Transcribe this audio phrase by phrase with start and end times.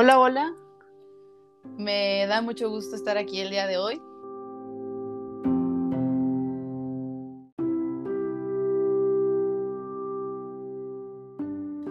[0.00, 0.54] Hola, hola.
[1.76, 4.00] Me da mucho gusto estar aquí el día de hoy.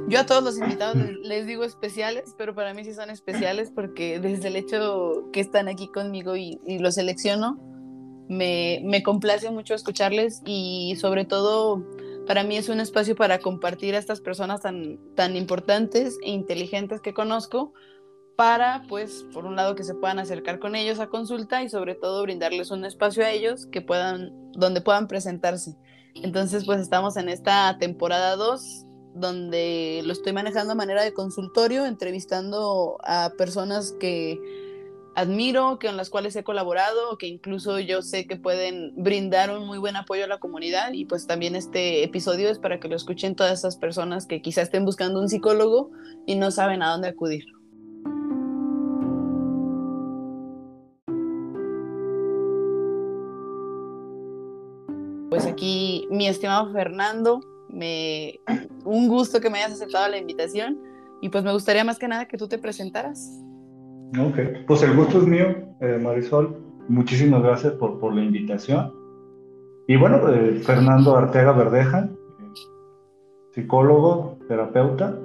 [0.07, 4.21] Yo a todos los invitados les, digo especiales, pero para mí sí son especiales porque
[4.21, 7.59] desde el hecho que están aquí conmigo y, los selecciono,
[8.29, 11.83] me, me, complace mucho escucharles y sobre todo
[12.25, 17.01] para mí es un espacio para compartir a estas personas tan, tan importantes e inteligentes
[17.01, 17.73] que conozco
[18.37, 21.95] para, pues, por un lado que se puedan acercar con ellos a consulta y sobre
[21.95, 25.75] todo brindarles un espacio a ellos que puedan, donde puedan presentarse.
[26.13, 31.87] Entonces, pues estamos en esta temporada 2 donde lo estoy manejando a manera de consultorio,
[31.87, 34.39] entrevistando a personas que
[35.15, 39.79] admiro, con las cuales he colaborado, que incluso yo sé que pueden brindar un muy
[39.79, 43.35] buen apoyo a la comunidad y pues también este episodio es para que lo escuchen
[43.35, 45.89] todas esas personas que quizá estén buscando un psicólogo
[46.27, 47.56] y no saben a dónde acudir.
[55.37, 58.39] Pues aquí mi estimado Fernando, me,
[58.85, 60.79] un gusto que me hayas aceptado la invitación
[61.21, 63.39] y pues me gustaría más que nada que tú te presentaras.
[64.19, 65.45] Ok, pues el gusto es mío,
[65.79, 66.57] eh, Marisol.
[66.87, 68.91] Muchísimas gracias por, por la invitación.
[69.87, 72.09] Y bueno, eh, Fernando Arteaga Verdeja,
[73.53, 75.19] psicólogo, terapeuta,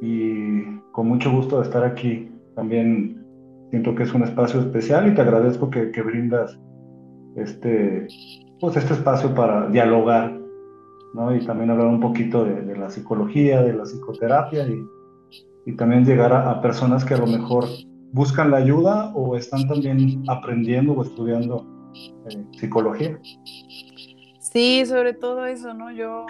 [0.00, 2.32] y con mucho gusto de estar aquí.
[2.54, 3.22] También
[3.68, 6.58] siento que es un espacio especial y te agradezco que, que brindas
[7.36, 8.08] este,
[8.64, 10.40] pues este espacio para dialogar
[11.38, 14.82] y también hablar un poquito de, la psicología, de la psicoterapia y,
[15.66, 17.66] y también llegar a, personas que a lo mejor
[18.12, 21.66] buscan la ayuda o están también aprendiendo o estudiando
[22.30, 23.18] eh, psicología.
[24.40, 25.92] Sí, sobre todo eso, ¿no?
[25.92, 26.24] Yo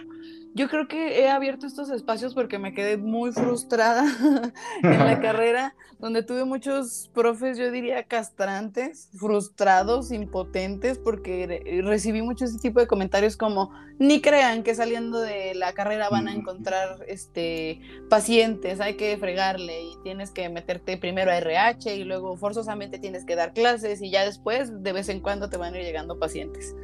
[0.55, 4.05] yo creo que he abierto estos espacios porque me quedé muy frustrada
[4.84, 12.45] en la carrera, donde tuve muchos profes, yo diría, castrantes, frustrados, impotentes, porque recibí mucho
[12.45, 17.05] ese tipo de comentarios como, ni crean que saliendo de la carrera van a encontrar
[17.08, 23.01] este, pacientes, hay que fregarle y tienes que meterte primero a RH y luego forzosamente
[23.01, 25.84] tienes que dar clases y ya después de vez en cuando te van a ir
[25.84, 26.77] llegando pacientes.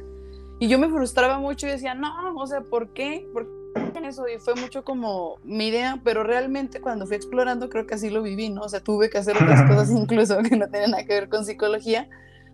[0.59, 3.27] Y yo me frustraba mucho y decía, no, o sea, ¿por qué?
[3.33, 3.60] ¿Por qué?
[3.75, 7.95] En eso y fue mucho como mi idea, pero realmente cuando fui explorando creo que
[7.95, 8.61] así lo viví, ¿no?
[8.61, 11.45] O sea, tuve que hacer otras cosas incluso que no tienen nada que ver con
[11.45, 12.09] psicología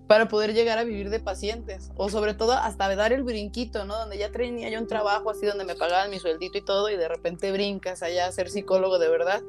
[0.07, 3.97] para poder llegar a vivir de pacientes o sobre todo hasta dar el brinquito, ¿no?
[3.97, 6.95] Donde ya tenía yo un trabajo así donde me pagaban mi sueldito y todo y
[6.95, 9.41] de repente brincas allá a ser psicólogo de verdad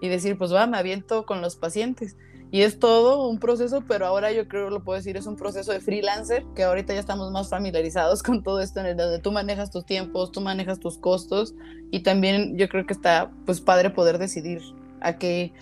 [0.00, 2.16] y decir, pues va, me aviento con los pacientes.
[2.50, 5.72] Y es todo un proceso, pero ahora yo creo lo puedo decir, es un proceso
[5.72, 9.32] de freelancer, que ahorita ya estamos más familiarizados con todo esto, en el donde tú
[9.32, 11.54] manejas tus tiempos, tú manejas tus costos,
[11.90, 14.62] y también yo creo que está pues padre poder decidir
[15.00, 15.52] a qué,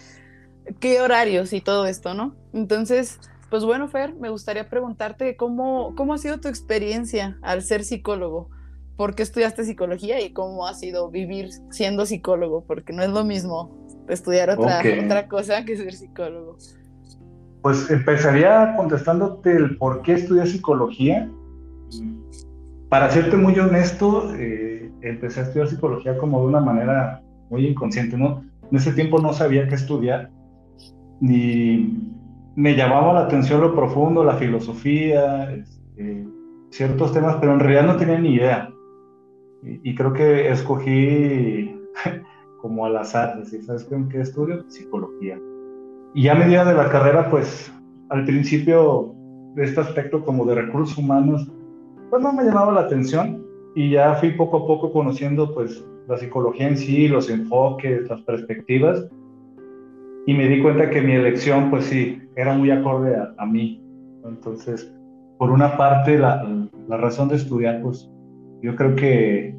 [0.78, 2.34] qué horarios y todo esto, ¿no?
[2.52, 3.18] Entonces,
[3.50, 8.48] pues bueno, Fer, me gustaría preguntarte cómo, cómo ha sido tu experiencia al ser psicólogo.
[8.96, 12.64] ¿Por qué estudiaste psicología y cómo ha sido vivir siendo psicólogo?
[12.64, 16.56] Porque no es lo mismo estudiar otra, otra cosa que ser psicólogo.
[17.62, 21.28] Pues empezaría contestándote el por qué estudié psicología.
[22.88, 28.16] Para serte muy honesto, eh, empecé a estudiar psicología como de una manera muy inconsciente,
[28.16, 28.44] ¿no?
[28.70, 30.30] En ese tiempo no sabía qué estudiar,
[31.20, 31.98] ni
[32.54, 36.26] me llamaba la atención lo profundo, la filosofía, este,
[36.70, 38.70] ciertos temas, pero en realidad no tenía ni idea.
[39.62, 41.74] Y, y creo que escogí
[42.60, 44.64] como al azar, decir, ¿sabes qué, qué estudio?
[44.68, 45.40] Psicología.
[46.14, 47.72] Y ya a medida de la carrera, pues
[48.08, 49.14] al principio
[49.56, 51.50] este aspecto como de recursos humanos,
[52.10, 53.44] pues no me llamaba la atención
[53.74, 58.22] y ya fui poco a poco conociendo pues la psicología en sí, los enfoques, las
[58.22, 59.06] perspectivas
[60.26, 63.82] y me di cuenta que mi elección pues sí, era muy acorde a, a mí.
[64.24, 64.92] Entonces,
[65.38, 66.42] por una parte, la,
[66.88, 68.10] la razón de estudiar, pues
[68.62, 69.56] yo creo que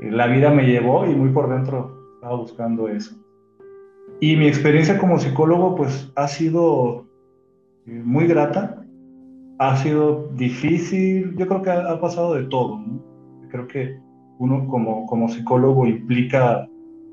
[0.00, 3.16] la vida me llevó y muy por dentro estaba buscando eso.
[4.20, 7.06] Y mi experiencia como psicólogo pues ha sido
[7.86, 8.84] eh, muy grata,
[9.58, 12.78] ha sido difícil, yo creo que ha, pasado de todo.
[13.50, 13.98] Creo que
[14.38, 16.68] uno como, como psicólogo implica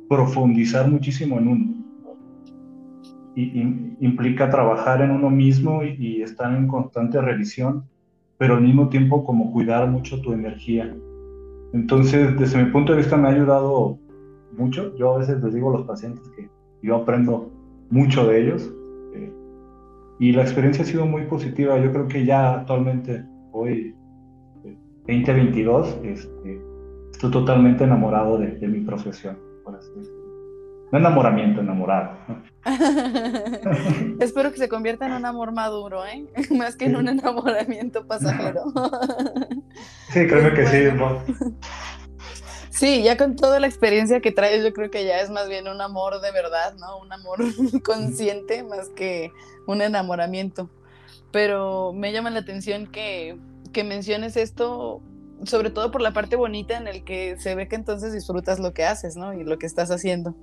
[0.09, 1.73] profundizar muchísimo en uno.
[3.35, 7.85] Y, implica trabajar en uno mismo y, y, estar en constante revisión,
[8.37, 10.93] pero al mismo tiempo como cuidar mucho tu energía.
[11.71, 13.99] Entonces, desde mi punto de vista me ha ayudado
[14.57, 14.95] mucho.
[14.97, 16.49] Yo a veces les digo a los pacientes que
[16.81, 17.51] yo aprendo
[17.89, 18.69] mucho de ellos
[19.13, 19.33] eh,
[20.19, 21.77] y la experiencia ha sido muy positiva.
[21.77, 23.95] Yo creo que ya actualmente, hoy,
[25.07, 26.61] 2022, este,
[27.11, 29.89] estoy totalmente enamorado de, mi profesión, por así
[30.91, 32.17] no enamoramiento, enamorado.
[34.19, 36.27] Espero que se convierta en un amor maduro, ¿eh?
[36.57, 38.63] Más que en un enamoramiento pasajero.
[40.09, 40.87] sí, creo que sí.
[42.77, 45.67] Sí, ya con toda la experiencia que traes, yo creo que ya es más bien
[45.67, 46.99] un amor de verdad, ¿no?
[46.99, 47.39] Un amor
[47.83, 49.31] consciente más que
[49.65, 50.69] un enamoramiento.
[51.31, 53.35] Pero me llama la atención que,
[53.73, 55.01] que menciones esto,
[55.43, 58.75] sobre todo por la parte bonita en el que se ve que entonces disfrutas lo
[58.75, 59.33] que haces, ¿no?
[59.33, 60.35] Y lo que estás haciendo.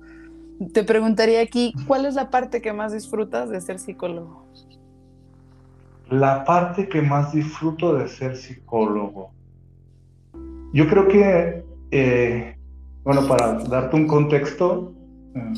[0.73, 4.45] Te preguntaría aquí, ¿cuál es la parte que más disfrutas de ser psicólogo?
[6.09, 9.31] La parte que más disfruto de ser psicólogo.
[10.73, 11.64] Yo creo que,
[11.97, 12.57] eh,
[13.05, 14.93] bueno, para darte un contexto,
[15.33, 15.53] eh,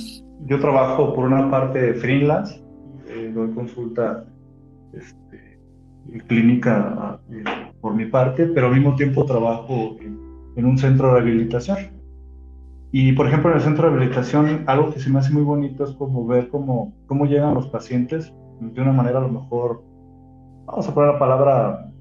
[0.46, 2.62] yo trabajo por una parte de freelance,
[3.08, 4.24] eh, doy consulta
[4.94, 5.60] este,
[6.28, 7.20] clínica
[7.82, 11.78] por mi parte, pero al mismo tiempo trabajo en un centro de rehabilitación.
[12.92, 15.86] Y por ejemplo, en el centro de rehabilitación, algo que se me hace muy bonito
[15.86, 18.32] es como ver cómo, cómo llegan los pacientes
[18.62, 19.82] de una manera a lo mejor,
[20.68, 21.92] vamos a poner la palabra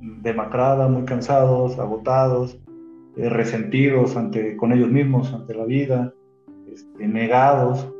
[0.00, 2.60] demacrada, muy cansados, agotados,
[3.16, 6.14] eh, resentidos ante, con ellos mismos, ante la vida,
[6.70, 7.92] este, negados.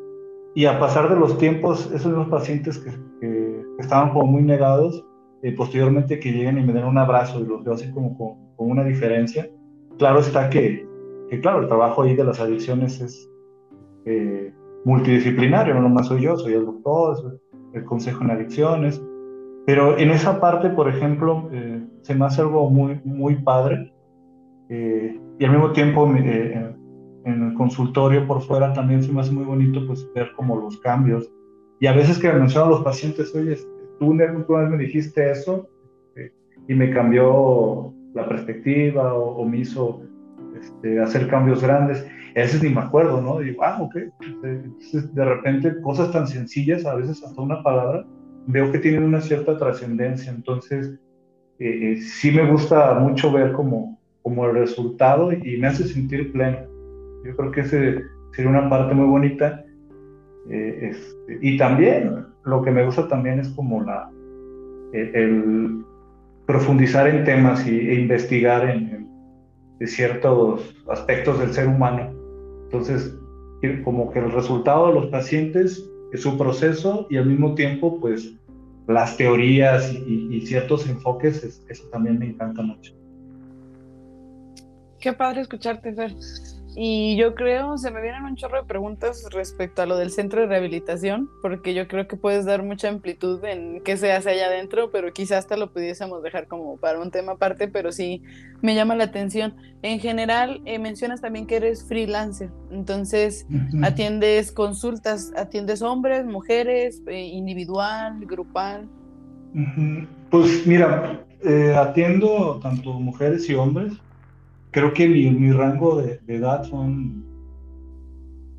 [0.54, 2.90] Y a pasar de los tiempos, esos los pacientes que,
[3.20, 5.04] que, estaban como muy negados,
[5.42, 8.56] eh, posteriormente que lleguen y me den un abrazo y los veo así como con,
[8.56, 9.48] con una diferencia,
[9.96, 10.90] claro está que
[11.30, 13.30] que claro, el trabajo ahí de las adicciones es
[14.04, 14.52] eh,
[14.84, 17.40] multidisciplinario, no nomás soy yo, soy el doctor, soy
[17.72, 19.00] el consejo en adicciones,
[19.64, 23.92] pero en esa parte, por ejemplo, eh, se me hace algo muy, muy padre
[24.70, 26.76] eh, y al mismo tiempo en
[27.24, 31.30] el consultorio por fuera también se me hace muy bonito pues ver como los cambios
[31.80, 33.56] y a veces que me mencionan los pacientes, oye,
[33.98, 35.66] tú una vez me dijiste eso
[36.68, 40.02] y me cambió la perspectiva o me hizo
[40.60, 42.06] este, hacer cambios grandes.
[42.36, 43.38] A veces ni me acuerdo, ¿no?
[43.38, 43.96] Digo, ah, ok.
[44.42, 48.04] Entonces, de repente, cosas tan sencillas, a veces hasta una palabra,
[48.46, 50.30] veo que tienen una cierta trascendencia.
[50.30, 50.98] Entonces,
[51.58, 56.32] eh, eh, sí me gusta mucho ver como, como el resultado y me hace sentir
[56.32, 56.58] pleno.
[57.24, 58.02] Yo creo que ese
[58.32, 59.64] sería una parte muy bonita.
[60.48, 60.92] Eh,
[61.40, 64.10] y también, lo que me gusta también es como la,
[64.92, 65.84] el,
[66.46, 69.08] profundizar en temas y, e investigar en
[69.86, 72.12] ciertos aspectos del ser humano.
[72.64, 73.16] Entonces,
[73.84, 78.34] como que el resultado de los pacientes es su proceso y al mismo tiempo, pues,
[78.88, 82.92] las teorías y, ciertos enfoques, eso también me encanta mucho.
[85.00, 86.14] Qué padre escucharte, Fer.
[86.76, 90.40] Y yo creo, se me vienen un chorro de preguntas respecto a lo del centro
[90.40, 94.46] de rehabilitación, porque yo creo que puedes dar mucha amplitud en qué se hace allá
[94.46, 98.22] adentro, pero quizás hasta lo pudiésemos dejar como para un tema aparte, pero sí
[98.62, 99.56] me llama la atención.
[99.82, 103.46] En general, eh, mencionas también que eres freelancer, entonces
[103.82, 108.88] atiendes consultas, atiendes hombres, mujeres, eh, individual, grupal.
[110.30, 113.92] Pues mira, eh, atiendo tanto mujeres y hombres
[114.70, 117.24] creo que mi, rango de, edad son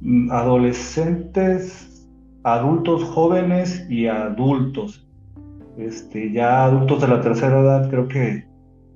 [0.02, 2.08] mm, adolescentes,
[2.44, 5.08] adultos jóvenes y adultos.
[5.78, 8.46] Este, ya adultos de la tercera edad, creo que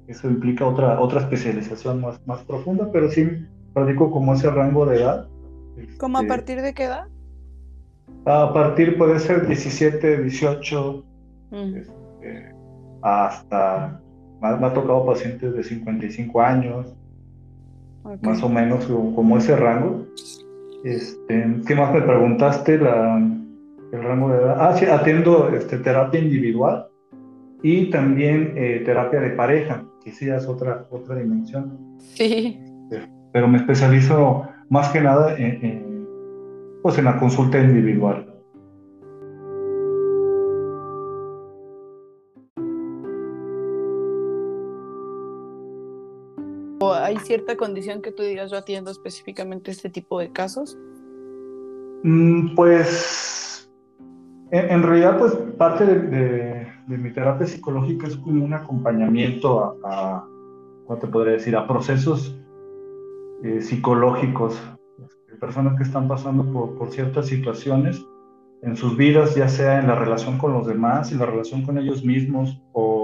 [0.07, 3.27] eso implica otra, otra especialización más, más profunda, pero sí
[3.73, 5.27] practico como ese rango de edad.
[5.97, 7.07] ¿Cómo a este, partir de qué edad?
[8.25, 11.05] A partir puede ser 17, 18,
[11.51, 11.75] mm.
[11.75, 12.55] este,
[13.01, 14.01] hasta,
[14.41, 16.95] me ha tocado pacientes de 55 años,
[18.21, 20.05] más o menos como ese rango.
[20.83, 22.77] Este, ¿Qué más me preguntaste?
[22.77, 23.17] La,
[23.91, 24.57] el rango de edad.
[24.59, 26.87] Ah, sí, atiendo este, terapia individual
[27.63, 31.97] y también eh, terapia de pareja, que sí es otra, otra dimensión.
[31.97, 32.59] Sí.
[33.33, 36.07] Pero me especializo más que nada en,
[36.83, 38.34] pues en la consulta individual.
[47.05, 50.77] Hay cierta condición que tú digas yo atiendo específicamente este tipo de casos?
[52.03, 53.69] Mm, pues
[54.51, 60.27] en, realidad pues parte de, mi terapia psicológica es como un acompañamiento a,
[60.85, 61.55] ¿cómo te podría decir?
[61.55, 62.37] A procesos
[63.43, 64.59] eh, psicológicos
[65.29, 68.03] de personas que están pasando por, por ciertas situaciones
[68.61, 71.77] en sus vidas, ya sea en la relación con los demás, en la relación con
[71.77, 72.94] ellos mismos o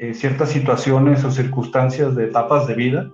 [0.00, 3.10] eh, eh, ciertas situaciones o circunstancias de etapas de vida,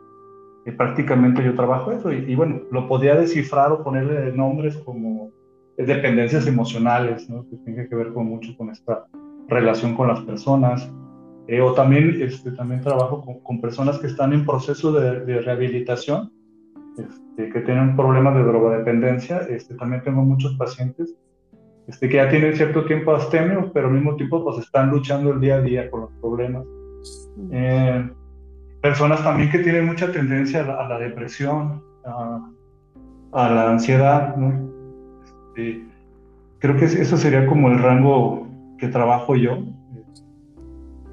[0.64, 2.12] que prácticamente yo trabajo eso.
[2.12, 5.30] Y, bueno, lo podía descifrar o ponerle nombres como
[5.76, 7.44] dependencias emocionales, ¿no?
[7.48, 9.06] que tiene que ver con mucho con esta
[9.48, 10.90] relación con las personas.
[11.48, 15.40] Eh, o también, este, también trabajo con, con, personas que están en proceso de, de
[15.40, 16.32] rehabilitación
[16.98, 19.38] este, que tienen problemas de drogodependencia.
[19.48, 21.14] Este, también tengo muchos pacientes
[21.86, 25.40] este, que ya tienen cierto tiempo abstemio, pero al mismo tiempo pues están luchando el
[25.40, 26.64] día a día con los problemas.
[27.52, 28.10] Eh,
[28.80, 34.34] personas también que tienen mucha tendencia a la, depresión, a, la ansiedad,
[35.56, 35.84] este,
[36.58, 38.46] creo que eso sería como el rango
[38.78, 39.58] que trabajo yo.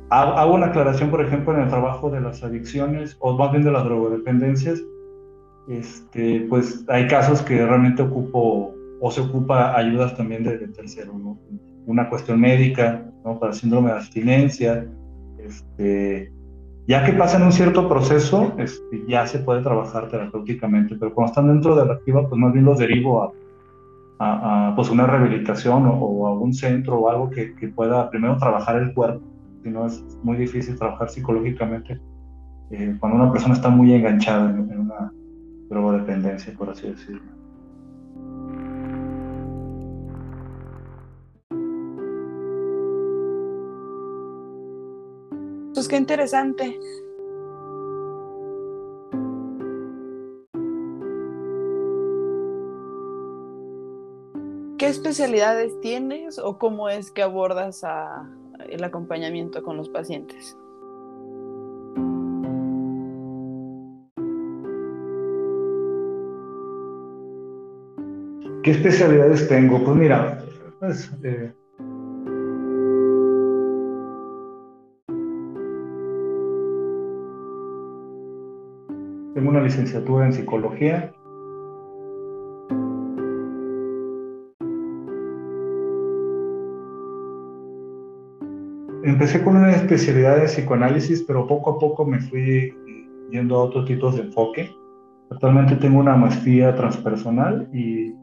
[0.10, 3.72] Hago una aclaración, por ejemplo, en el trabajo de las adicciones, o más bien de
[3.72, 4.80] las drogodependencias,
[5.68, 11.14] este, pues hay casos que realmente ocupo o se ocupa ayudas también de, tercero.
[11.86, 13.40] Una cuestión médica, ¿no?
[13.40, 14.88] Para síndrome de abstinencia,
[15.46, 16.32] este,
[16.88, 21.48] ya que pasan un cierto proceso, este, ya se puede trabajar terapéuticamente, pero cuando están
[21.48, 23.32] dentro de la activa, pues más bien los derivo a,
[24.20, 28.94] a, pues una rehabilitación o, a un centro o algo que, pueda primero trabajar el
[28.94, 29.26] cuerpo,
[29.64, 32.00] si no es muy difícil trabajar psicológicamente
[32.72, 35.12] eh, cuando una persona está muy enganchada en, en una
[35.70, 37.33] drogodependencia, por así decirlo.
[45.74, 46.80] Pues qué interesante.
[54.78, 57.84] ¿Qué especialidades tienes o cómo es que abordas
[58.70, 60.58] el acompañamiento con los pacientes?
[68.62, 69.84] ¿Qué especialidades tengo?
[69.84, 70.44] Pues mira,
[70.80, 71.52] pues, eh,
[79.64, 81.14] licenciatura en psicología.
[89.04, 92.74] Empecé con una especialidad de psicoanálisis, pero poco a poco me fui
[93.32, 94.72] yendo a otros tipos de enfoque.
[95.30, 98.14] Actualmente tengo una maestría transpersonal y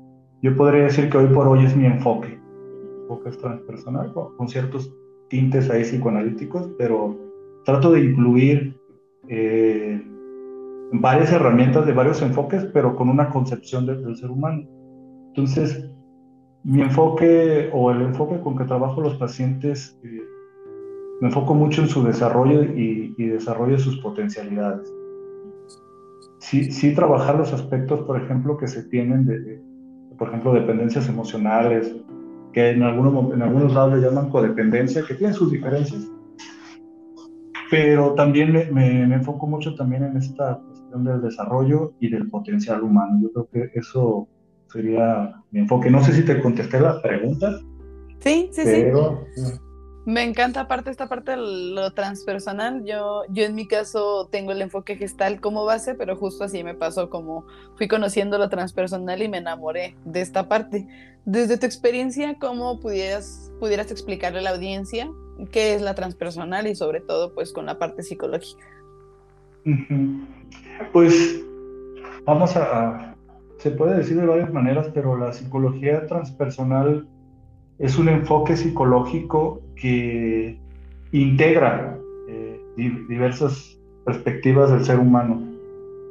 [0.43, 2.29] yo podría decir que hoy por hoy es mi enfoque.
[2.29, 4.91] Mi enfoque es transpersonal, con ciertos
[5.29, 7.17] tintes ahí psicoanalíticos, pero
[7.65, 8.75] trato de incluir
[9.29, 10.03] eh,
[10.93, 14.65] varias herramientas de varios enfoques, pero con una concepción del ser humano.
[15.29, 15.91] Entonces,
[16.65, 20.21] mi enfoque o el enfoque con que trabajo los pacientes, eh,
[21.21, 24.93] me enfoco mucho en su desarrollo y, desarrollo de sus potencialidades.
[26.41, 29.63] Sí, sí, trabajar los aspectos, por ejemplo, que se tienen de,
[30.19, 31.95] por ejemplo, dependencias emocionales,
[32.53, 36.11] que en algunos, en algunos lados le llaman codependencia, que tienen sus diferencias,
[37.71, 40.61] pero también me, me, me enfoco mucho también en esta
[40.93, 43.19] del desarrollo y del potencial humano.
[43.23, 44.29] Yo creo que eso
[44.73, 45.91] sería mi enfoque.
[45.91, 47.59] No sé si te contesté la pregunta.
[48.21, 48.85] Sí, sí, sí.
[50.07, 52.85] Me encanta aparte esta parte de lo transpersonal.
[52.85, 56.75] Yo, yo en mi caso tengo el enfoque gestal como base, pero justo así me
[56.75, 57.45] pasó como
[57.77, 60.87] fui conociendo lo transpersonal y me enamoré de esta parte.
[61.27, 65.11] Desde tu experiencia, ¿cómo pudieras, pudieras explicarle a la audiencia
[65.53, 68.65] qué es la transpersonal y sobre todo pues con la parte psicológica?
[70.93, 71.45] Pues
[72.25, 73.15] vamos a,
[73.59, 77.07] se puede decir de varias maneras, pero la psicología transpersonal
[77.79, 80.59] es un enfoque psicológico que
[81.13, 82.61] integra eh,
[83.09, 85.43] diversas perspectivas del ser humano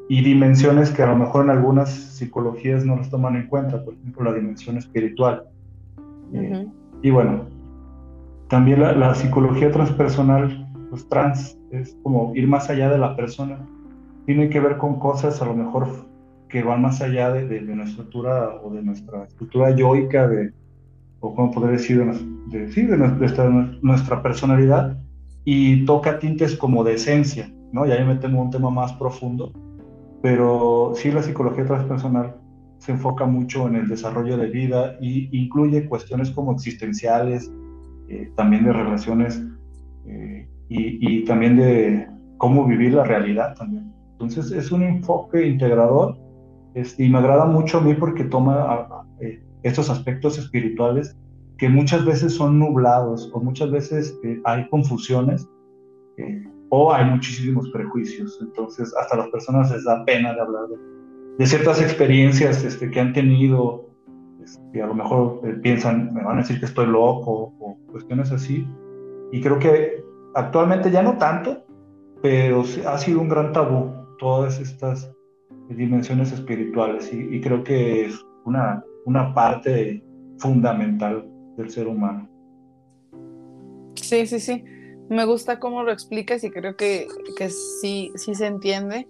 [0.07, 3.93] y dimensiones que a lo mejor en algunas psicologías no las toman en cuenta, por
[3.93, 5.43] ejemplo la dimensión espiritual.
[6.33, 6.67] Eh,
[7.01, 7.45] y bueno,
[8.47, 13.59] también la, la, psicología transpersonal, pues trans, es como ir más allá de la persona
[14.25, 16.09] tiene que ver con cosas a lo mejor
[16.49, 20.51] que van más allá de, nuestra estructura o de nuestra estructura yoica, de,
[21.19, 22.03] o como poder decir,
[22.47, 23.49] de, sí, de, nuestra,
[23.81, 24.97] nuestra, personalidad,
[25.45, 27.85] y toca tintes como de esencia, ¿no?
[27.85, 29.53] Y ahí metemos un tema más profundo,
[30.21, 32.35] pero sí la psicología transpersonal
[32.79, 37.51] se enfoca mucho en el desarrollo de vida y incluye cuestiones como existenciales,
[38.07, 39.43] eh, también de relaciones
[40.07, 42.07] eh, y, y también de
[42.37, 43.98] cómo vivir la realidad también.
[44.19, 46.17] Entonces es un enfoque integrador
[46.73, 51.17] este, y me agrada mucho a mí porque toma eh, estos aspectos espirituales
[51.57, 55.47] que muchas veces son nublados o muchas veces eh, hay confusiones
[56.17, 58.37] eh, o hay muchísimos prejuicios.
[58.41, 60.63] Entonces hasta las personas les da pena de hablar
[61.37, 63.89] de, ciertas experiencias este, que han tenido
[64.37, 68.33] y este, a lo mejor piensan, me van a decir que estoy loco o cuestiones
[68.33, 68.67] así.
[69.31, 70.03] Y creo que
[70.35, 71.63] actualmente ya no tanto,
[72.21, 75.11] pero ha sido un gran tabú todas estas
[75.69, 80.03] dimensiones espirituales y, creo que es una, una parte
[80.37, 82.27] fundamental del ser humano.
[83.95, 84.63] Sí, sí, sí.
[85.09, 87.07] Me gusta cómo lo explicas y creo que,
[87.37, 89.07] que sí, sí se entiende.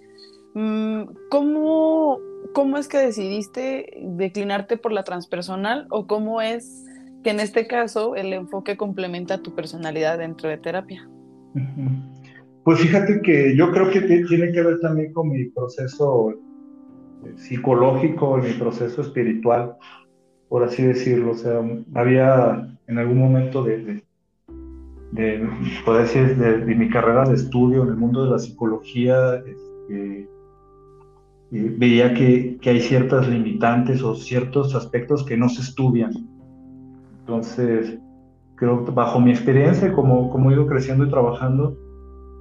[0.54, 2.20] Mm, ¿Cómo,
[2.54, 6.86] ¿Cómo es que decidiste declinarte por la transpersonal o cómo es
[7.24, 11.08] que en este caso el enfoque complementa tu personalidad dentro de terapia?
[12.70, 18.38] Pues fíjate que yo creo que tiene que ver también con mi proceso eh, psicológico,
[18.38, 19.74] mi proceso espiritual,
[20.50, 21.32] por así decirlo.
[21.32, 21.62] O sea,
[21.96, 24.04] había en algún momento de,
[25.14, 25.50] de,
[25.98, 30.30] decir, de, mi carrera de estudio en el mundo de la psicología, este,
[31.50, 36.12] veía que, que, hay ciertas limitantes o ciertos aspectos que no se estudian.
[37.22, 37.98] Entonces,
[38.54, 41.76] creo que bajo mi experiencia, como, como he ido creciendo y trabajando,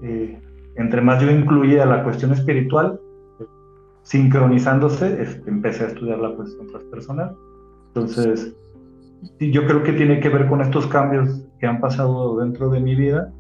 [0.03, 0.39] eh,
[0.77, 3.01] entre más yo incluía la cuestión espiritual,
[4.03, 7.37] sincronizándose, empecé a estudiar la cuestión transpersonal.
[7.89, 8.55] Entonces,
[9.39, 12.95] yo creo que tiene que ver con estos cambios que han pasado dentro de mi
[12.95, 13.33] vida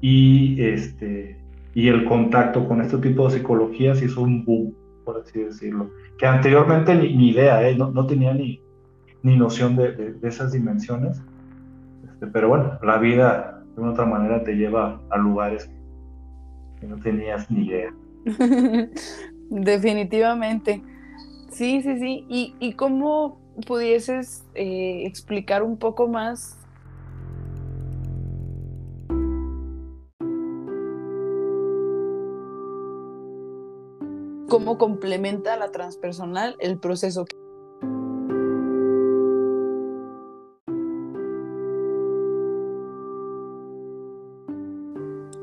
[0.00, 1.38] y, este,
[1.74, 5.90] y el contacto con este tipo de psicologías hizo un boom, por así decirlo.
[6.18, 7.74] Que anteriormente ni, idea, ¿eh?
[7.76, 8.60] no, no, tenía ni,
[9.22, 11.20] ni noción de, de, esas dimensiones.
[12.04, 15.68] Este, pero bueno, la vida de una otra manera te lleva a lugares
[16.84, 17.94] no tenías ni idea.
[19.50, 20.82] Definitivamente.
[21.50, 22.26] Sí, sí, sí.
[22.28, 26.58] ¿Y, y cómo pudieses eh, explicar un poco más
[34.48, 37.24] cómo complementa la transpersonal el proceso.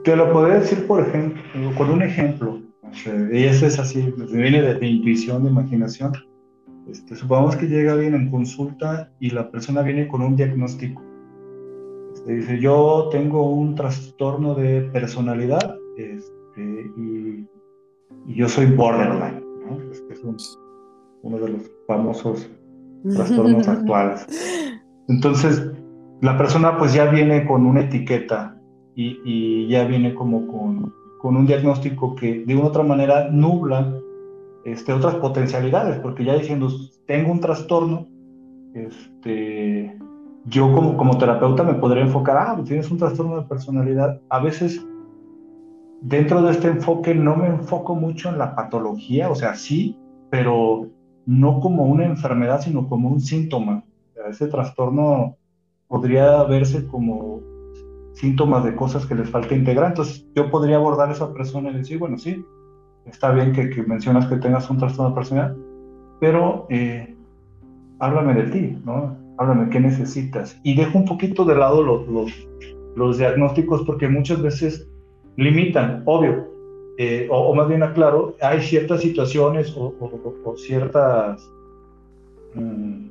[0.04, 1.42] Te lo podría decir, por ejemplo,
[1.78, 2.60] con un ejemplo.
[3.32, 6.14] y eso es así, viene de, de intuición, de imaginación.
[6.88, 11.02] Este, supongamos que llega alguien en consulta y la persona viene con un diagnóstico.
[12.14, 17.48] Este, dice, yo tengo un trastorno de personalidad este, y,
[18.28, 19.92] yo soy borderline, ¿no?
[19.92, 20.22] Este es
[21.24, 22.50] uno de los famosos
[23.16, 24.28] trastornos actuales.
[25.08, 25.72] Entonces,
[26.22, 28.61] la persona pues ya viene con una etiqueta
[28.96, 33.94] y, y ya viene como con, con, un diagnóstico que de una otra manera nubla
[34.66, 36.70] este, otras potencialidades, porque ya diciendo,
[37.08, 38.08] tengo un trastorno,
[38.74, 39.98] este,
[40.46, 44.22] yo como, como terapeuta me podría enfocar, ah, tienes un trastorno de personalidad.
[44.30, 44.86] A veces,
[46.02, 49.98] dentro de este enfoque, no me enfoco mucho en la patología, o sea, sí,
[50.30, 50.88] pero
[51.26, 53.84] no como una enfermedad, sino como un síntoma.
[54.30, 55.38] ese trastorno
[55.88, 57.42] podría verse como
[58.14, 59.90] síntomas de cosas que les falta integrar.
[59.90, 62.44] Entonces, yo podría abordar a esa persona y decir, bueno, sí,
[63.06, 65.58] está bien que, mencionas que tengas un trastorno personal,
[66.20, 67.16] pero eh,
[68.00, 69.18] háblame de ti, ¿no?
[69.38, 70.60] Háblame qué necesitas.
[70.64, 72.32] Y dejo un poquito de lado los, los,
[72.96, 74.88] los diagnósticos porque muchas veces
[75.38, 76.52] limitan, obvio,
[76.98, 79.94] eh, o, más bien aclaro, hay ciertas situaciones o,
[80.58, 81.42] ciertas
[82.54, 83.06] mm,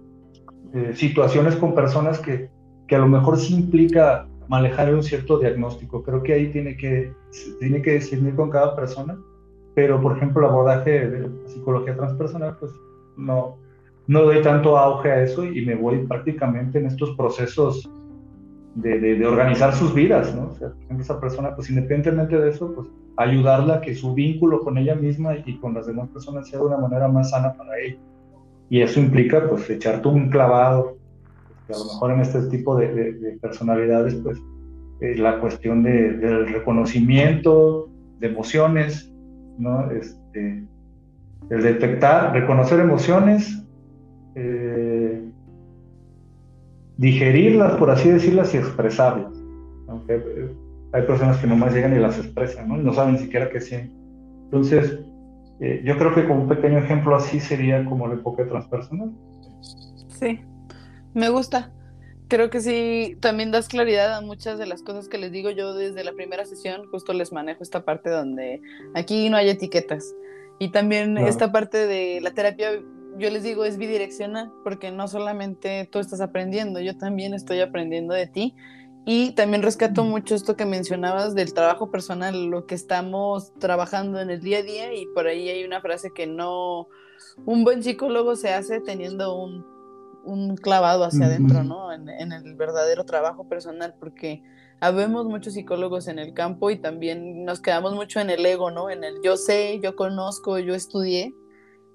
[0.74, 2.48] eh, situaciones con personas que,
[2.86, 6.02] que a lo mejor sí implica manejar un cierto diagnóstico.
[6.02, 7.14] Creo que ahí tiene que,
[7.58, 9.18] tiene que decidir con cada persona
[9.74, 12.72] pero por ejemplo el abordaje de psicología transpersonal, pues
[13.16, 13.56] no,
[14.06, 17.90] no doy tanto auge a eso y me voy prácticamente en estos procesos
[18.74, 20.48] de, de, organizar sus vidas, ¿no?
[20.48, 24.78] O sea, esa persona, pues independientemente de eso, pues ayudarla a que su vínculo con
[24.78, 27.98] ella misma y con las demás personas sea de una manera más sana para ella.
[28.68, 30.98] Y eso implica, pues, echarte un clavado,
[31.72, 34.38] a lo mejor en este tipo de, de personalidades, pues,
[35.00, 39.10] eh, la cuestión del reconocimiento de emociones,
[39.58, 39.90] ¿no?
[39.90, 40.62] Este,
[41.48, 43.64] el detectar, reconocer emociones,
[44.34, 45.24] eh,
[46.98, 49.32] digerirlas, por así decirlas, y expresarlas.
[49.88, 50.52] Aunque eh,
[50.92, 52.76] hay personas que nomás llegan y las expresan, ¿no?
[52.76, 53.76] no saben siquiera que sí.
[54.44, 55.00] Entonces,
[55.84, 59.12] yo creo que como un pequeño ejemplo así sería como el enfoque transpersonal.
[60.08, 60.40] Sí,
[61.14, 61.72] me gusta.
[62.28, 65.50] Creo que sí, también das claridad a muchas de las cosas que les digo.
[65.50, 68.60] Yo desde la primera sesión, justo les manejo esta parte donde
[68.94, 70.14] aquí no hay etiquetas.
[70.60, 72.70] Y también esta parte de la terapia,
[73.16, 78.14] yo les digo, es bidireccional, porque no solamente tú estás aprendiendo, yo también estoy aprendiendo
[78.14, 78.54] de ti.
[79.06, 84.30] Y también rescato mucho esto que mencionabas del trabajo personal, lo que estamos trabajando en
[84.30, 86.86] el día a día, y por ahí hay una frase que no,
[87.46, 89.64] un buen psicólogo se hace teniendo un
[90.24, 91.92] un clavado hacia adentro, ¿no?
[91.92, 94.42] En, el verdadero trabajo personal, porque
[94.80, 98.90] habemos muchos psicólogos en el campo y también nos quedamos mucho en el ego, ¿no?
[98.90, 101.34] En el yo sé, yo conozco, yo estudié,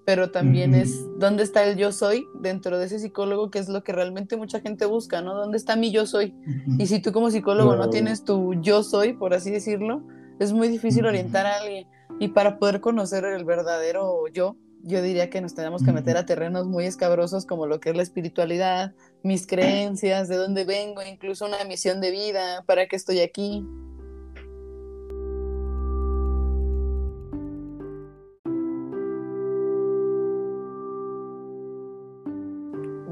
[0.06, 3.84] pero también es dónde está el yo soy dentro de ese psicólogo, que es lo
[3.84, 5.34] que realmente mucha gente busca, ¿no?
[5.34, 6.36] ¿Dónde está mi yo soy?
[6.78, 10.04] Y si tú como psicólogo no tienes tu yo soy, por así decirlo,
[10.40, 11.88] es muy difícil orientar a alguien.
[12.20, 16.28] Y para poder conocer el verdadero yo, yo diría que nos tenemos que meter a
[16.28, 18.94] terrenos muy escabrosos como lo que es la espiritualidad,
[19.24, 23.66] mis creencias, de dónde vengo, incluso una misión de vida, para qué estoy aquí.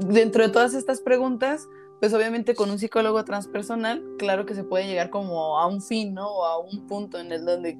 [0.06, 1.66] Dentro de todas estas preguntas,
[1.98, 6.14] pues obviamente con un psicólogo transpersonal, claro que se puede llegar como a un fin,
[6.14, 6.28] ¿no?
[6.28, 7.76] O a un punto en el donde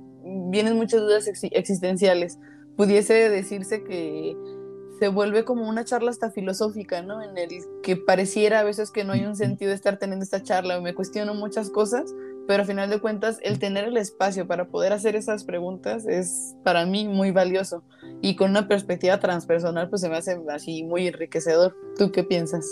[0.51, 2.41] vienen muchas dudas existenciales
[2.77, 4.37] pudiese decirse que
[4.99, 7.23] se vuelve como una charla hasta filosófica, ¿no?
[7.23, 7.49] En el
[7.83, 10.95] que pareciera a veces que no hay un sentido de estar teniendo esta charla, me
[10.95, 12.15] cuestiono muchas cosas,
[12.47, 16.55] pero a final de cuentas el tener el espacio para poder hacer esas preguntas es
[16.63, 17.83] para mí muy valioso
[18.21, 21.75] y con una perspectiva transpersonal pues se me hace así muy enriquecedor.
[21.99, 22.67] ¿Tú qué piensas?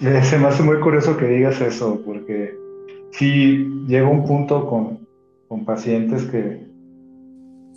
[0.00, 2.58] Se me hace muy curioso que digas eso, porque
[3.12, 5.06] sí llega un punto con,
[5.48, 6.66] con pacientes que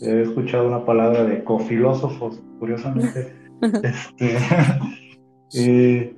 [0.02, 3.34] he escuchado una palabra de cofilósofos, curiosamente.
[3.84, 4.38] este,
[5.56, 6.16] eh,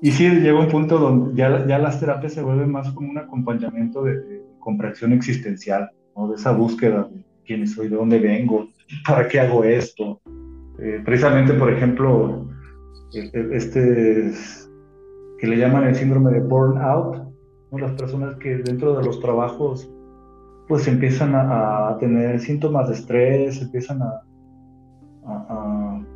[0.00, 3.18] y sí, llega un punto donde ya, ya las terapias se vuelven más como un
[3.18, 6.28] acompañamiento de, comprensión existencial, ¿no?
[6.28, 8.68] de esa búsqueda de quién soy, de dónde vengo,
[9.06, 10.20] para qué hago esto.
[10.78, 12.48] Eh, precisamente, por ejemplo,
[13.12, 14.32] este
[15.38, 17.16] que le llaman el síndrome de burnout,
[17.72, 17.78] ¿no?
[17.78, 19.91] las personas que dentro de los trabajos
[20.68, 24.22] pues empiezan a, tener síntomas de estrés, empiezan a,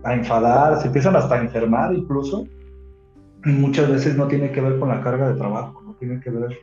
[0.04, 2.46] a, enfadar, se empiezan hasta a enfermar incluso.
[3.44, 6.58] muchas veces no tiene que ver con la carga de trabajo, no tiene que ver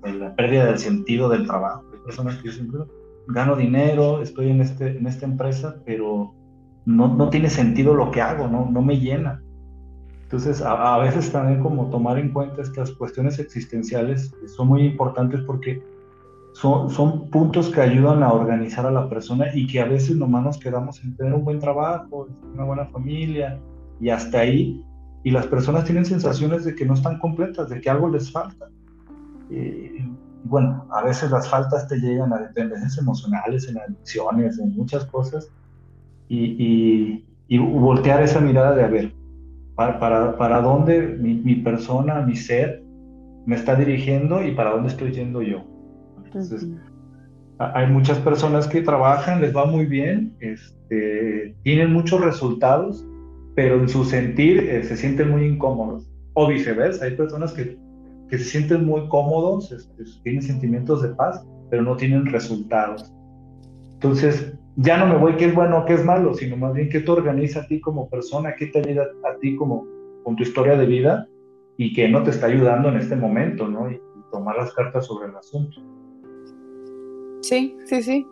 [0.00, 1.84] con la pérdida del sentido del trabajo.
[1.92, 2.70] Hay personas que dicen,
[3.28, 6.34] gano dinero, estoy en, este, en esta empresa, pero
[6.84, 9.42] no, no tiene sentido lo que hago, no, no me llena.
[10.22, 15.40] Entonces, a, a, veces también como tomar en cuenta estas cuestiones existenciales son muy importantes
[15.42, 15.80] porque
[16.60, 20.58] son, puntos que ayudan a organizar a la persona y que a veces nomás nos
[20.58, 23.60] quedamos en tener un buen trabajo, una buena familia
[24.00, 24.82] y hasta ahí.
[25.22, 28.68] Y las personas tienen sensaciones de que no están completas, de que algo les falta.
[29.50, 30.10] Y,
[30.44, 35.50] bueno, a veces las faltas te llegan a dependencias emocionales, en adicciones, en muchas cosas.
[36.28, 39.12] Y, y, voltear esa mirada de, a ver,
[39.74, 42.82] para, para, para dónde mi, mi persona, mi ser,
[43.44, 45.75] me está dirigiendo y para dónde estoy yendo yo
[46.26, 46.68] entonces,
[47.58, 53.06] hay muchas personas que trabajan, les va muy bien, este, tienen muchos resultados,
[53.54, 56.10] pero en su sentir eh, se sienten muy incómodos.
[56.34, 57.78] O viceversa, hay personas que,
[58.28, 63.12] que se sienten muy cómodos, este, tienen sentimientos de paz, pero no tienen resultados.
[63.94, 66.90] Entonces, ya no me voy qué es bueno o qué es malo, sino más bien
[66.90, 69.86] qué te organiza a ti como persona, qué te ayuda a ti como
[70.22, 71.26] con tu historia de vida
[71.78, 73.90] y que no te está ayudando en este momento, ¿no?
[73.90, 73.98] y
[74.30, 75.80] tomar las cartas sobre el asunto.
[77.48, 78.26] Sí, sí, sí.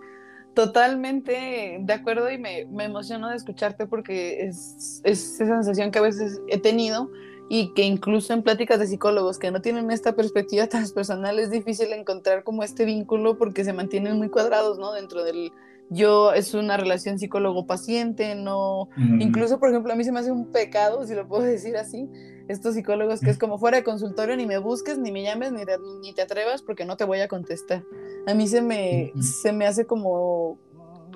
[0.55, 6.03] Totalmente de acuerdo y me, me emociono de escucharte porque es, esa sensación que a
[6.03, 7.11] veces he tenido
[7.49, 11.93] y que incluso en pláticas de psicólogos que no tienen esta perspectiva transpersonal es difícil
[11.93, 14.93] encontrar como este vínculo porque se mantienen muy cuadrados, ¿no?
[14.93, 15.53] Dentro del
[15.91, 20.51] yo es una relación psicólogo-paciente, no, incluso por ejemplo a mí se me hace un
[20.51, 22.09] pecado, si lo puedo decir así,
[22.49, 25.65] estos psicólogos que es como fuera de consultorio, ni me busques, ni me llames, ni
[25.65, 27.85] te, ni te atrevas porque no te voy a contestar.
[28.27, 30.59] A mí se me, se me hace como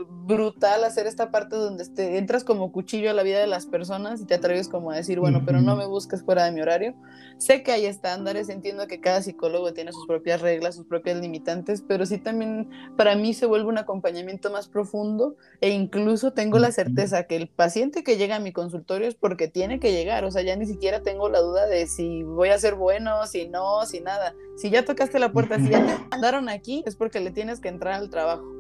[0.07, 4.21] brutal hacer esta parte donde te entras como cuchillo a la vida de las personas
[4.21, 6.95] y te atreves como a decir, bueno, pero no me busques fuera de mi horario.
[7.39, 11.83] Sé que hay estándares, entiendo que cada psicólogo tiene sus propias reglas, sus propias limitantes,
[11.87, 16.73] pero sí también para mí se vuelve un acompañamiento más profundo e incluso tengo la
[16.73, 20.31] certeza que el paciente que llega a mi consultorio es porque tiene que llegar, o
[20.31, 23.87] sea, ya ni siquiera tengo la duda de si voy a ser bueno, si no,
[23.87, 24.35] si nada.
[24.57, 27.69] Si ya tocaste la puerta, si ya te mandaron aquí, es porque le tienes que
[27.69, 28.58] entrar al trabajo.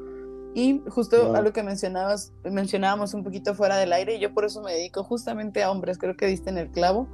[0.54, 4.44] Y justo a lo que mencionabas, mencionábamos un poquito fuera del aire, y yo por
[4.44, 7.08] eso me dedico justamente a hombres, creo que diste en el clavo.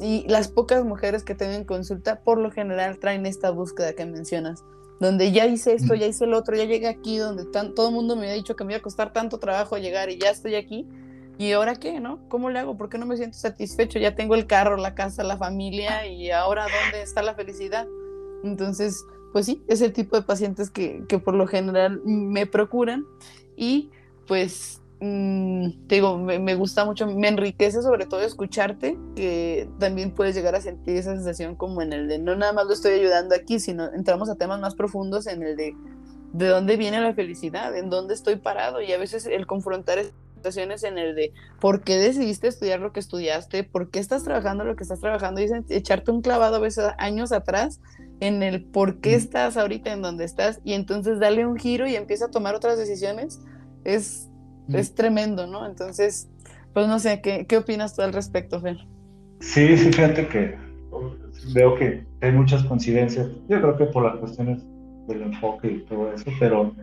[0.00, 4.06] Y las pocas mujeres que tengo en consulta, por lo general, traen esta búsqueda que
[4.06, 4.62] mencionas,
[5.00, 8.14] donde ya hice esto, ya hice el otro, ya llegué aquí, donde todo el mundo
[8.14, 10.86] me ha dicho que me iba a costar tanto trabajo llegar y ya estoy aquí.
[11.36, 12.28] ¿Y ahora qué, no?
[12.28, 12.76] ¿Cómo le hago?
[12.76, 14.00] ¿Por qué no me siento satisfecho?
[14.00, 17.86] Ya tengo el carro, la casa, la familia, y ahora ¿dónde está la felicidad?
[18.42, 23.04] Entonces, pues sí, es el tipo de pacientes que, por lo general me procuran
[23.56, 23.90] y
[24.26, 30.34] pues mm, te digo, me, gusta mucho, me enriquece sobre todo escucharte, que también puedes
[30.34, 33.34] llegar a sentir esa sensación como en el de no nada más lo estoy ayudando
[33.34, 35.74] aquí, sino entramos a temas más profundos en el de
[36.32, 39.98] de dónde viene la felicidad, en dónde estoy parado y a veces el confrontar
[40.36, 44.64] situaciones en el de por qué decidiste estudiar lo que estudiaste, por qué estás trabajando
[44.64, 47.80] lo que estás trabajando y echarte un clavado a veces años atrás
[48.20, 51.96] en el por qué estás ahorita en donde estás y entonces dale un giro y
[51.96, 53.40] empieza a tomar otras decisiones,
[53.84, 54.28] es,
[54.68, 55.66] es tremendo, ¿no?
[55.66, 56.28] Entonces,
[56.72, 58.78] pues no sé, ¿qué, qué opinas tú al respecto, Fer?
[59.40, 60.56] Sí, sí, fíjate que
[61.54, 63.28] veo que hay muchas coincidencias.
[63.48, 64.62] Yo creo que por las cuestiones
[65.06, 66.74] del enfoque y todo eso, pero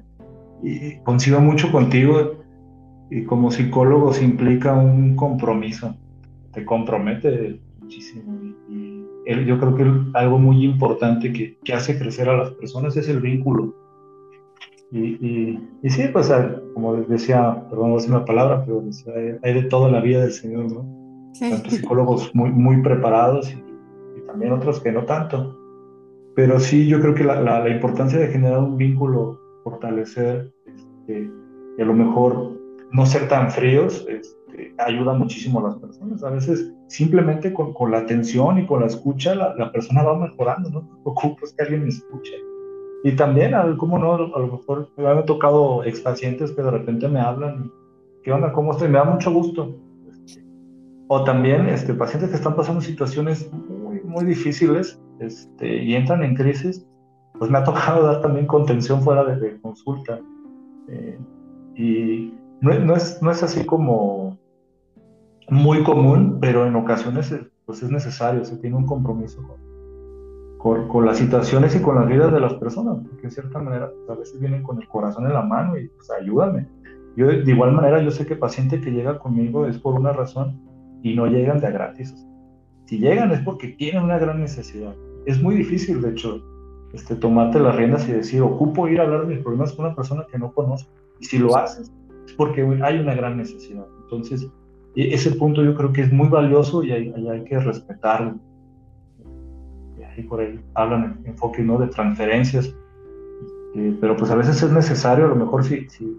[0.64, 2.36] y coincido mucho contigo
[3.10, 5.96] y como psicólogo se implica un compromiso,
[6.54, 8.85] te compromete muchísimo y,
[9.26, 13.20] yo creo que algo muy importante que, que, hace crecer a las personas es el
[13.20, 13.74] vínculo.
[14.92, 16.32] Y, y, sí, pues
[16.74, 18.84] como decía, perdón, no una palabra, pero
[19.44, 20.86] hay, de todo en la vida del Señor, ¿no?
[21.40, 25.58] Tantos psicólogos muy, muy preparados y, también otros que no tanto.
[26.36, 31.32] Pero sí, yo creo que la, la, importancia de generar un vínculo, fortalecer, este,
[31.78, 32.56] y a lo mejor
[32.92, 36.24] no ser tan fríos, este, ayuda muchísimo a las personas.
[36.24, 40.18] A veces simplemente con, con la atención y con la escucha la, la, persona va
[40.18, 42.34] mejorando, no te preocupes que alguien me escuche.
[43.04, 47.20] Y también, como no, a lo mejor me han tocado expacientes que de repente me
[47.20, 47.72] hablan,
[48.24, 48.52] ¿qué onda?
[48.52, 48.88] ¿Cómo estoy?
[48.88, 49.76] Me da mucho gusto.
[51.08, 56.34] O también este, pacientes que están pasando situaciones muy, muy difíciles este, y entran en
[56.34, 56.84] crisis,
[57.38, 60.20] pues me ha tocado dar también contención fuera de, consulta.
[60.88, 61.20] Eh,
[61.76, 64.38] y no, no, es, no es así como
[65.50, 67.34] muy común, pero en ocasiones
[67.66, 69.42] pues es necesario, se tiene un compromiso
[70.58, 73.90] con, con, las situaciones y con las vidas de las personas, porque en cierta manera
[73.90, 76.68] pues, a veces vienen con el corazón en la mano y pues ayúdame.
[77.16, 80.60] Yo de igual manera yo sé que paciente que llega conmigo es por una razón
[81.02, 82.14] y no llegan de a gratis.
[82.86, 84.94] Si llegan es porque tienen una gran necesidad.
[85.26, 86.44] Es muy difícil, de hecho,
[86.94, 89.96] este, tomarte las riendas y decir, ocupo ir a hablar de mis problemas con una
[89.96, 90.92] persona que no conozco.
[91.20, 93.86] Y si lo haces, es porque hay una gran necesidad.
[94.04, 94.48] Entonces,
[94.96, 98.36] e, ese punto yo creo que es muy valioso y hay, hay que respetarlo.
[99.98, 101.78] Y ahí por ahí hablan en enfoque ¿no?
[101.78, 102.74] de transferencias,
[103.76, 106.18] eh, pero pues a veces es necesario, a lo mejor si, si,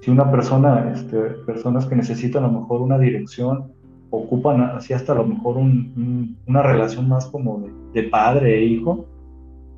[0.00, 3.72] si una persona, este, personas que necesitan a lo mejor una dirección,
[4.10, 9.06] ocupan así hasta a lo mejor un, una relación más como de, padre e hijo,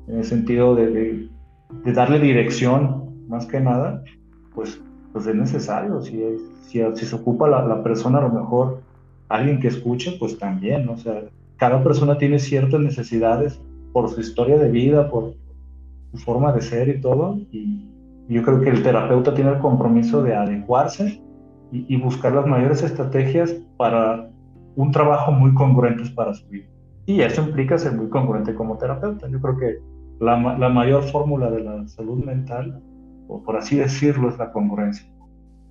[0.07, 1.29] en el sentido de, de,
[1.85, 4.03] de darle dirección más que nada,
[4.53, 4.81] pues
[5.15, 6.01] pues es necesario.
[6.01, 6.21] Si,
[6.67, 8.81] si, si se ocupa la, la, persona, a lo mejor
[9.29, 10.89] alguien que escuche, pues también.
[10.89, 11.23] O sea,
[11.55, 13.57] cada persona tiene ciertas necesidades
[13.93, 15.33] por su historia de vida, por
[16.11, 17.39] su forma de ser y todo.
[17.49, 17.87] Y
[18.27, 21.21] yo creo que el terapeuta tiene el compromiso de adecuarse
[21.71, 24.29] y, y buscar las mayores estrategias para
[24.75, 26.65] un trabajo muy congruente para su vida.
[27.05, 29.29] Y eso implica ser muy congruente como terapeuta.
[29.29, 29.77] Yo creo que
[30.19, 32.81] la, la mayor fórmula de la salud mental
[33.27, 35.05] o por así decirlo, es la congruencia.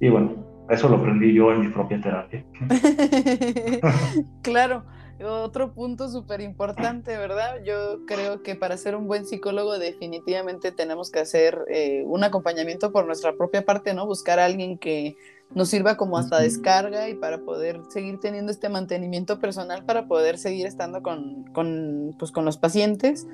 [0.01, 2.45] Y bueno, eso lo aprendí yo en mi propia terapia.
[4.43, 4.85] claro,
[5.23, 7.63] otro punto súper importante, ¿verdad?
[7.65, 12.93] Yo creo que para ser un buen psicólogo definitivamente tenemos que hacer eh, un acompañamiento
[12.93, 14.07] por nuestra propia parte, ¿no?
[14.07, 15.17] Buscar a alguien que
[15.55, 20.39] nos sirva como hasta descarga y para poder seguir teniendo este mantenimiento personal, para poder
[20.39, 23.27] seguir estando con, con, pues, con los pacientes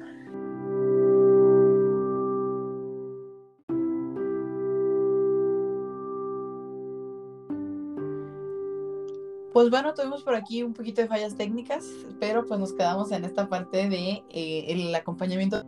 [9.53, 11.85] Pues bueno, tuvimos por aquí un poquito de fallas técnicas,
[12.21, 15.65] pero pues nos quedamos en esta parte de eh, el acompañamiento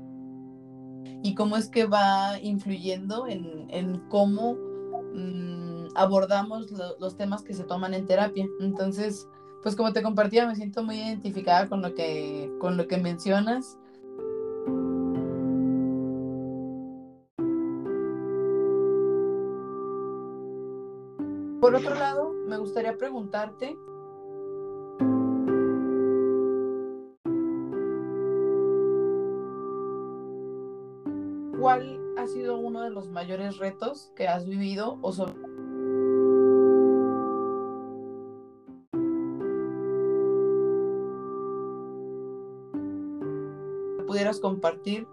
[1.23, 4.55] y cómo es que va influyendo en, en cómo
[5.15, 8.47] mm, abordamos los temas que se toman en terapia.
[8.61, 9.29] Entonces,
[9.63, 13.79] pues como te compartía, me siento muy identificada con lo que, con lo que mencionas.
[21.63, 23.79] Por otro lado, me gustaría preguntarte
[31.61, 35.35] ¿Cuál ha sido uno de los mayores retos que has vivido o sobre
[44.09, 45.07] pudieras compartir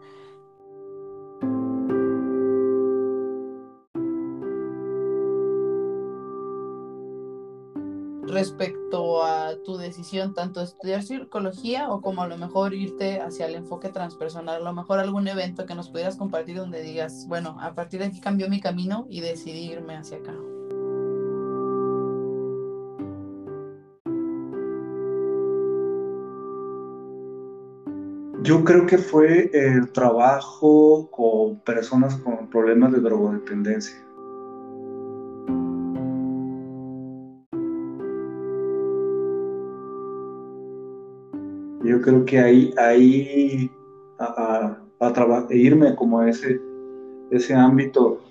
[8.40, 13.56] respecto a tu decisión, tanto estudiar psicología o como a lo mejor irte hacia el
[13.56, 17.74] enfoque transpersonal, a lo mejor algún evento que nos pudieras compartir donde digas, bueno, a
[17.76, 20.34] partir de aquí cambió mi camino y decidí irme hacia acá.
[28.42, 34.09] Yo creo que fue el trabajo con personas con problemas de drogodependencia.
[42.02, 43.72] Creo que ahí, ahí
[44.20, 44.78] a
[45.50, 46.60] e irme como a ese,
[47.32, 48.22] ese ámbito,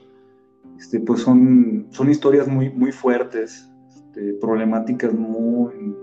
[0.78, 5.94] este, pues son, son historias muy, muy fuertes, este, problemáticas muy,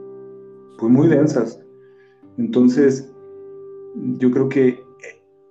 [0.78, 1.62] pues muy densas.
[2.38, 3.12] Entonces,
[4.20, 4.84] yo creo que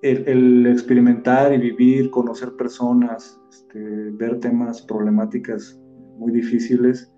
[0.03, 5.81] el, experimentar y vivir, conocer personas, este, ver temas, problemáticas
[6.19, 7.11] muy difíciles,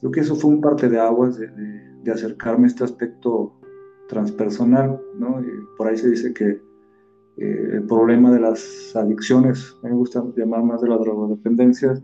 [0.00, 3.57] creo que eso fue un parte de aguas de, acercarme a este aspecto
[4.08, 5.40] transpersonal, ¿no?
[5.76, 6.60] por ahí se dice que
[7.38, 11.94] eh, el problema de las adicciones, me gusta llamar más de la drogodependencia,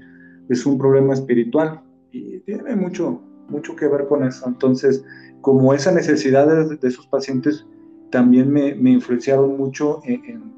[0.49, 4.47] es un problema espiritual y tiene mucho, mucho que ver con eso.
[4.47, 5.05] Entonces,
[5.40, 7.67] como esa necesidad de, esos pacientes
[8.11, 10.55] también me, me influenciaron mucho en,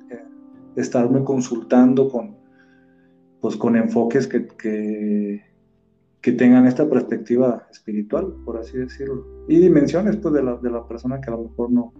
[0.77, 2.37] estarme consultando con,
[3.41, 5.43] pues, con enfoques que, que,
[6.21, 10.87] que, tengan esta perspectiva espiritual, por así decirlo, y dimensiones pues, de, la, de la
[10.87, 11.93] persona que a lo mejor no,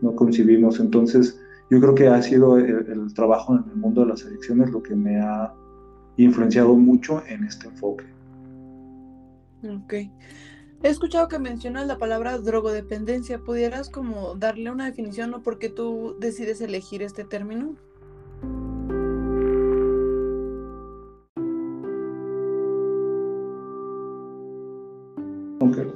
[0.00, 0.80] no concibimos.
[0.80, 4.70] Entonces, yo creo que ha sido el, el, trabajo en el mundo de las adicciones
[4.70, 5.52] lo que me ha
[6.16, 8.04] influenciado mucho en este enfoque.
[9.64, 9.94] Ok.
[10.82, 13.40] He escuchado que mencionas la palabra drogodependencia.
[13.40, 17.74] ¿Pudieras como darle una definición o por qué tú decides elegir este término?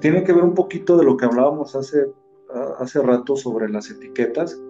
[0.02, 2.12] Tiene que ver un poquito de lo que hablábamos hace,
[2.78, 4.60] hace rato sobre las etiquetas.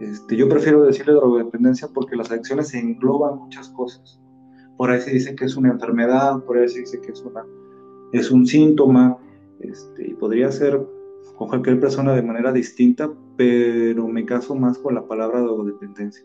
[0.00, 4.18] Este, yo prefiero decirle drogodependencia porque las adicciones engloban muchas cosas.
[4.78, 7.44] Por ahí se dice que es una enfermedad, por ahí se dice que es, una,
[8.12, 9.18] es un síntoma,
[9.60, 10.80] este, y podría ser
[11.36, 16.24] con cualquier persona de manera distinta, pero me caso más con la palabra drogodependencia.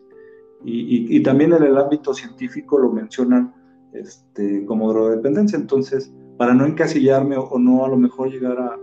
[0.64, 3.54] Y, y, también en el ámbito científico lo mencionan
[3.92, 8.78] este, como drogodependencia, entonces para no encasillarme o, no a lo mejor llegar a,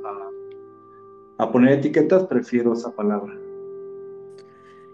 [1.38, 3.34] a, poner etiquetas, prefiero esa palabra.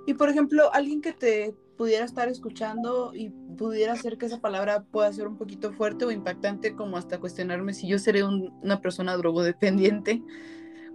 [0.06, 4.84] Y por ejemplo, alguien que te pudiera estar escuchando y pudiera ser que esa palabra
[4.92, 9.16] pueda ser un poquito fuerte o impactante, como hasta cuestionarme si yo seré una persona
[9.16, 10.22] drogodependiente,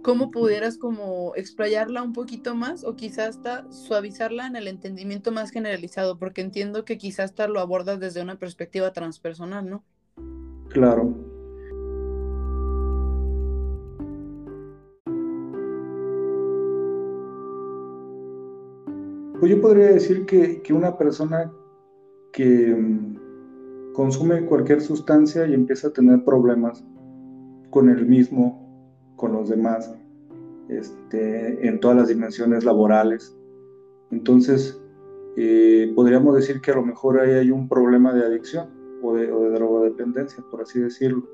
[0.03, 5.49] ¿cómo pudieras como explayarla un poquito más o quizás hasta suavizarla en el entendimiento más
[5.49, 6.19] generalizado?
[6.19, 9.83] Porque entiendo que quizás hasta lo abordas desde una perspectiva transpersonal, ¿no?
[10.69, 11.15] Claro,
[19.45, 21.53] Pues yo podría decir que, una persona
[22.33, 26.83] que mm, consume cualquier sustancia y empieza a tener problemas
[27.69, 29.93] con el mismo, con los demás,
[30.67, 33.37] este, en todas las dimensiones laborales.
[34.09, 34.81] Entonces,
[35.37, 38.67] eh, podríamos decir que a lo mejor ahí hay un problema de adicción
[39.03, 41.29] o de, drogodependencia, por así decirlo.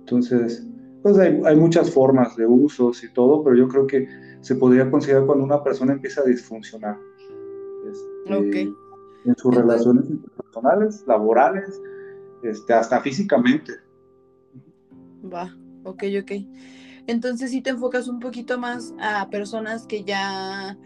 [0.00, 0.68] Entonces,
[1.02, 4.06] pues hay, hay, muchas formas de usos y todo, pero yo creo que
[4.42, 6.98] se podría considerar cuando una persona empieza a disfuncionar.
[7.88, 8.72] Este,
[9.24, 11.80] en sus relaciones personales, laborales,
[12.42, 13.74] este, hasta físicamente.
[15.24, 16.32] Va, ok, ok.
[17.06, 20.78] Entonces si te enfocas un poquito más a personas que ya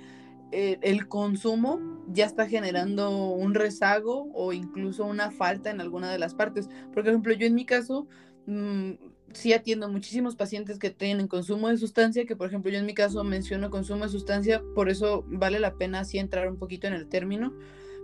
[0.52, 6.18] eh, el consumo ya está generando un rezago o incluso una falta en alguna de
[6.18, 6.68] las partes.
[6.92, 8.06] Por ejemplo, yo en mi caso,
[8.46, 8.92] mm,
[9.34, 12.94] sí atiendo muchísimos pacientes que tienen consumo de sustancia, que por ejemplo yo en mi
[12.94, 16.94] caso menciono consumo de sustancia, por eso vale la pena así entrar un poquito en
[16.94, 17.52] el término,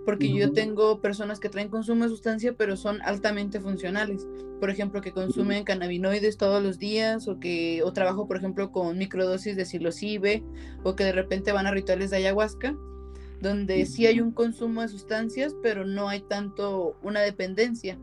[0.05, 4.27] porque yo tengo personas que traen consumo de sustancia, pero son altamente funcionales.
[4.59, 8.97] Por ejemplo, que consumen cannabinoides todos los días, o que, o trabajo, por ejemplo, con
[8.97, 10.43] microdosis de psilocibe,
[10.83, 12.75] o que de repente van a rituales de ayahuasca,
[13.41, 17.99] donde sí hay un consumo de sustancias, pero no hay tanto una dependencia.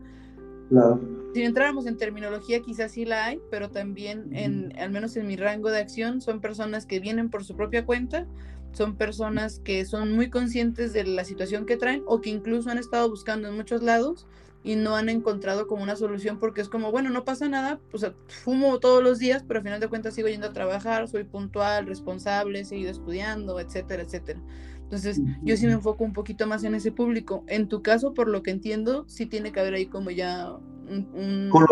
[1.34, 5.36] Si entráramos en terminología, quizás sí la hay, pero también, en, al menos en mi
[5.36, 8.26] rango de acción, son personas que vienen por su propia cuenta,
[8.72, 12.78] son personas que son muy conscientes de la situación que traen o que incluso han
[12.78, 14.26] estado buscando en muchos lados
[14.64, 18.06] y no han encontrado como una solución porque es como, bueno, no pasa nada, pues
[18.26, 21.86] fumo todos los días, pero al final de cuentas sigo yendo a trabajar, soy puntual,
[21.86, 24.40] responsable, he seguido estudiando, etcétera, etcétera.
[24.88, 27.44] Entonces, yo sí me enfoco un poquito más en ese público.
[27.46, 30.50] En tu caso, por lo que entiendo, sí tiene que haber ahí como ya
[30.88, 31.50] un...
[31.50, 31.66] Con,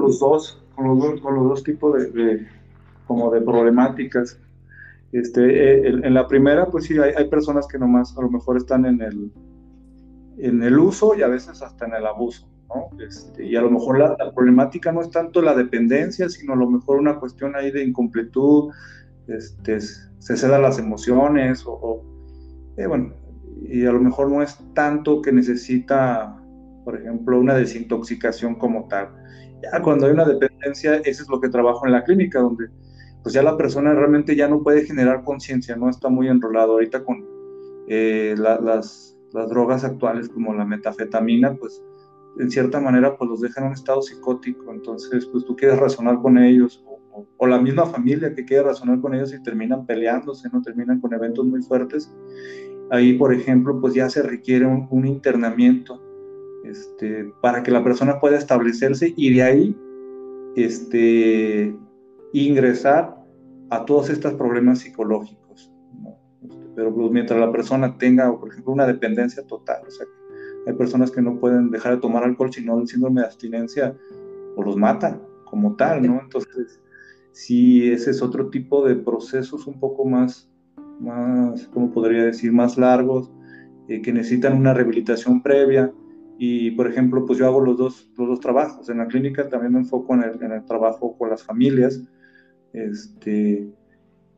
[0.00, 2.48] los, dos, con los dos, con los dos tipos de,
[3.06, 4.40] como de problemáticas.
[5.12, 8.56] Este, eh, en, la primera, pues sí, hay, hay, personas que nomás a lo mejor
[8.56, 9.30] están en el,
[10.38, 12.90] en el uso y a veces hasta en el abuso, ¿no?
[13.00, 16.68] Este, y a lo mejor la, problemática no es tanto la dependencia, sino a lo
[16.68, 18.72] mejor una cuestión ahí de incompletud,
[19.28, 22.11] este, se cedan las emociones o
[22.76, 23.14] eh, bueno,
[23.62, 26.36] y a lo mejor no es tanto que necesita,
[26.84, 29.10] por ejemplo, una desintoxicación como tal.
[29.62, 32.68] Ya cuando hay una dependencia, eso es lo que trabajo en la clínica, donde
[33.22, 36.72] pues ya la persona realmente ya no puede generar conciencia, no está muy enrolado.
[36.72, 37.24] Ahorita con,
[37.88, 41.82] eh, las, las drogas actuales como la metafetamina, pues
[42.38, 46.20] en cierta manera pues los dejan en un estado psicótico, entonces pues tú quieres razonar
[46.20, 50.62] con ellos o, la misma familia que quiere razonar con ellos y terminan peleándose, no
[50.62, 52.12] terminan con eventos muy fuertes.
[52.90, 56.00] Ahí, por ejemplo, pues ya se requiere un, internamiento
[56.64, 59.76] este, para que la persona pueda establecerse y de ahí
[60.56, 61.74] este,
[62.32, 63.16] ingresar
[63.70, 65.72] a todos estos problemas psicológicos.
[66.42, 70.06] Este, pero pues, mientras la persona tenga, por ejemplo, una dependencia total, o sea,
[70.66, 73.96] hay personas que no pueden dejar de tomar alcohol, sino el síndrome de abstinencia
[74.56, 76.20] o los mata como tal, ¿no?
[76.20, 76.80] Entonces,
[77.32, 80.50] sí, ese es otro tipo de procesos un poco más,
[81.00, 83.30] más ¿cómo podría decir?, más largos,
[83.88, 85.92] eh, que necesitan una rehabilitación previa.
[86.38, 88.88] Y, por ejemplo, pues yo hago los dos, los dos trabajos.
[88.88, 92.02] En la clínica también me enfoco en el, en el trabajo con las familias,
[92.72, 93.70] este,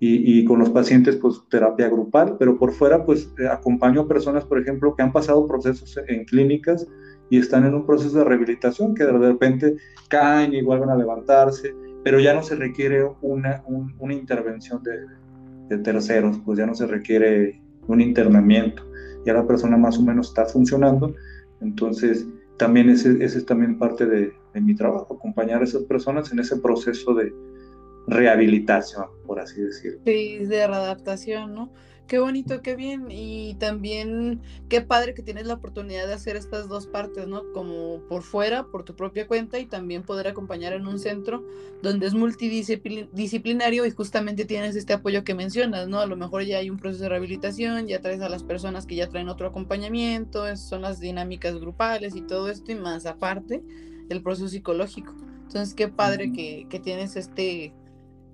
[0.01, 4.45] y, con los pacientes, pues terapia grupal, pero por fuera, pues eh, acompaño a personas,
[4.45, 6.87] por ejemplo, que han pasado procesos en clínicas
[7.31, 9.77] y están en un proceso de rehabilitación, que de repente
[10.09, 11.75] caen y vuelven a levantarse,
[12.05, 13.65] pero ya no se requiere una,
[13.99, 18.87] una intervención de, terceros, pues ya no se requiere un internamiento,
[19.27, 21.15] ya la persona más o menos está funcionando,
[21.61, 22.27] entonces
[22.59, 26.39] también ese, ese es también parte de, de mi trabajo, acompañar a esas personas en
[26.39, 27.33] ese proceso de,
[28.07, 30.01] rehabilitación, por así decirlo.
[30.05, 31.73] Sí, de readaptación, ¿no?
[32.07, 33.07] Qué bonito, qué bien.
[33.11, 37.51] Y también qué padre que tienes la oportunidad de hacer estas dos partes, ¿no?
[37.53, 41.43] Como por fuera, por tu propia cuenta y también poder acompañar en un centro
[41.83, 45.99] donde es multidisciplinario y justamente tienes este apoyo que mencionas, ¿no?
[45.99, 48.97] A lo mejor ya hay un proceso de rehabilitación, ya traes a las personas que
[48.97, 53.63] ya traen otro acompañamiento, son las dinámicas grupales y todo esto y más aparte
[54.11, 55.15] el proceso psicológico.
[55.45, 57.73] Entonces, qué padre que, que tienes este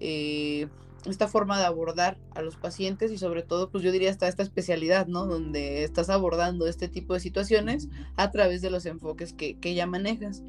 [0.00, 0.66] eh,
[1.06, 4.42] esta forma de abordar a los pacientes y sobre todo, pues yo diría hasta esta
[4.42, 5.26] especialidad, ¿no?
[5.26, 10.42] Donde estás abordando este tipo de situaciones a través de los enfoques que, ya manejas.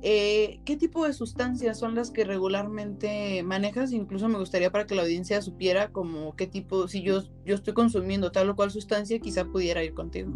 [0.00, 3.92] Eh, ¿Qué tipo de sustancias son las que regularmente manejas?
[3.92, 7.74] Incluso me gustaría para que la audiencia supiera como qué tipo, si yo, yo estoy
[7.74, 10.30] consumiendo tal o cual sustancia, quizá pudiera ir contigo.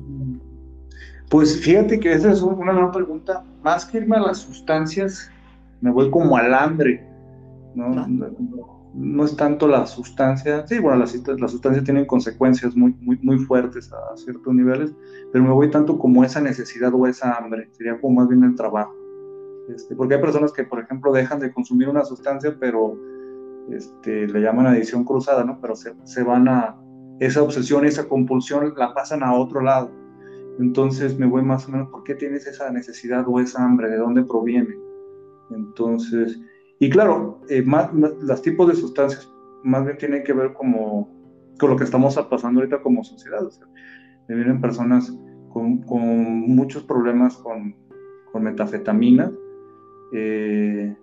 [1.29, 3.45] Pues fíjate que esa es una gran pregunta.
[3.63, 5.31] Más que irme a las sustancias,
[5.81, 7.13] me voy como al hambre
[7.75, 8.82] ¿no?
[8.95, 13.39] No, es tanto la sustancia, sí, bueno, las, las sustancias tienen consecuencias muy, muy, muy
[13.39, 14.93] fuertes a ciertos niveles,
[15.33, 18.55] pero me voy tanto como esa necesidad o esa hambre, sería como más bien el
[18.55, 18.95] trabajo.
[19.69, 22.99] Este, porque hay personas que, por ejemplo, dejan de consumir una sustancia, pero
[23.71, 25.59] este, le llaman adicción cruzada, ¿no?
[25.61, 26.77] Pero se, se van a,
[27.21, 29.91] esa obsesión, esa compulsión, la pasan a otro lado.
[30.59, 33.89] Entonces me voy más o menos, ¿por qué tienes esa necesidad o esa hambre?
[33.89, 34.77] ¿De dónde proviene?
[35.51, 36.41] Entonces,
[36.83, 41.09] y claro, eh, más, los tipos de sustancias más bien tienen que ver como,
[41.57, 43.47] con lo que estamos pasando ahorita como sociedad.
[43.47, 43.69] O sea,
[44.27, 45.17] me vienen personas
[45.53, 47.77] con, con muchos problemas con,
[48.33, 49.31] con metafetamina,
[50.13, 50.97] eh,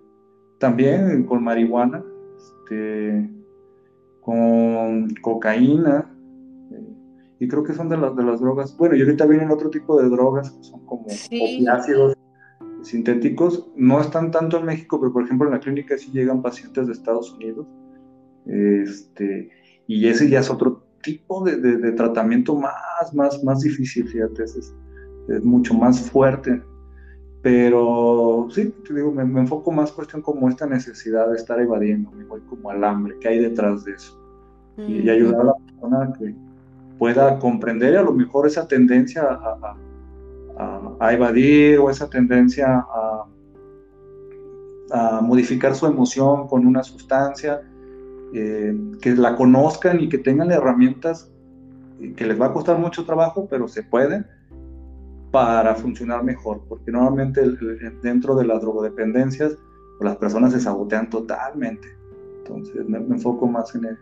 [0.58, 2.04] también con marihuana,
[2.36, 3.30] este,
[4.20, 6.14] con cocaína,
[6.72, 6.94] eh,
[7.38, 8.76] y creo que son de las, de las drogas.
[8.76, 12.14] Bueno, y ahorita vienen otro tipo de drogas que son como opiáceos
[12.82, 16.86] sintéticos no están tanto en México, pero por ejemplo en la clínica sí llegan pacientes
[16.86, 17.66] de Estados Unidos.
[18.46, 19.50] Este,
[19.86, 24.74] y ese ya es otro tipo de, de, tratamiento más, más, más difícil, fíjate, es,
[25.28, 26.62] es, mucho más fuerte.
[27.42, 32.24] Pero sí, te digo, me, enfoco más cuestión como esta necesidad de estar evadiendo, me
[32.24, 34.16] voy como al hambre que hay detrás de eso.
[34.76, 36.34] Y, ayudar a la persona que
[36.98, 39.76] pueda comprender y a lo mejor esa tendencia a a,
[41.10, 43.26] evadir o esa tendencia a,
[45.22, 47.62] modificar su emoción con una sustancia,
[48.34, 51.30] eh, que la conozcan y que tengan herramientas
[52.16, 54.24] que les va a costar mucho trabajo, pero se puede
[55.30, 57.42] para funcionar mejor, porque normalmente
[58.02, 59.56] dentro de las drogodependencias
[60.00, 61.88] las personas se sabotean totalmente.
[62.38, 63.96] Entonces me, enfoco más en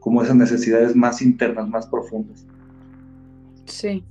[0.00, 2.46] como esas necesidades más internas, más profundas.
[3.64, 4.04] Sí,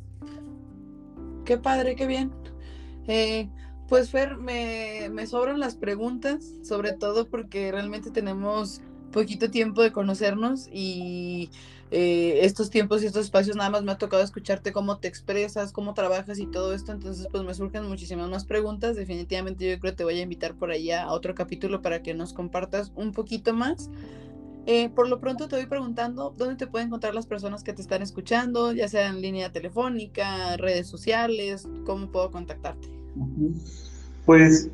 [1.46, 2.32] Qué padre, qué bien.
[3.08, 3.50] Eh,
[3.88, 8.82] pues Fer, me, me, sobran las preguntas, sobre todo porque realmente tenemos
[9.12, 11.50] poquito tiempo de conocernos y
[11.91, 15.72] eh, estos tiempos y estos espacios nada más me ha tocado escucharte cómo te expresas,
[15.72, 18.96] cómo trabajas y todo esto, entonces pues me surgen muchísimas más preguntas.
[18.96, 22.16] Definitivamente yo creo que te voy a invitar por allá a otro capítulo para que
[22.16, 23.91] nos compartas un poquito más.
[24.66, 27.82] Eh, por lo pronto te voy preguntando dónde te pueden encontrar las personas que te
[27.82, 32.88] están escuchando, ya sea en línea telefónica, redes sociales, cómo puedo contactarte.
[34.26, 34.70] Pues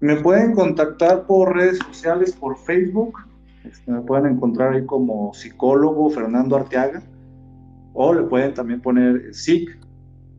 [0.00, 3.18] me pueden contactar por redes sociales, por Facebook,
[3.64, 7.02] este, me pueden encontrar ahí como psicólogo Fernando Arteaga,
[7.92, 9.78] o le pueden también poner SIC,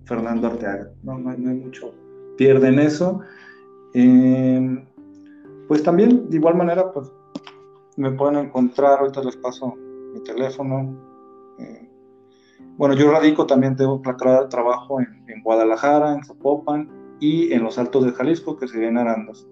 [0.03, 0.89] Fernando Arteaga.
[1.03, 1.93] No, no, hay mucho,
[2.37, 3.21] pierden eso.
[3.93, 4.83] Em,
[5.67, 7.09] pues también, de igual manera, pues
[7.97, 9.75] me pueden encontrar, ahorita les paso
[10.13, 10.97] mi teléfono.
[11.59, 11.89] Eh,
[12.77, 14.01] bueno, yo radico también, tengo
[14.49, 16.89] trabajo en, en, Guadalajara, en Zapopan
[17.19, 19.47] y en los Altos de Jalisco, que serían Arandas.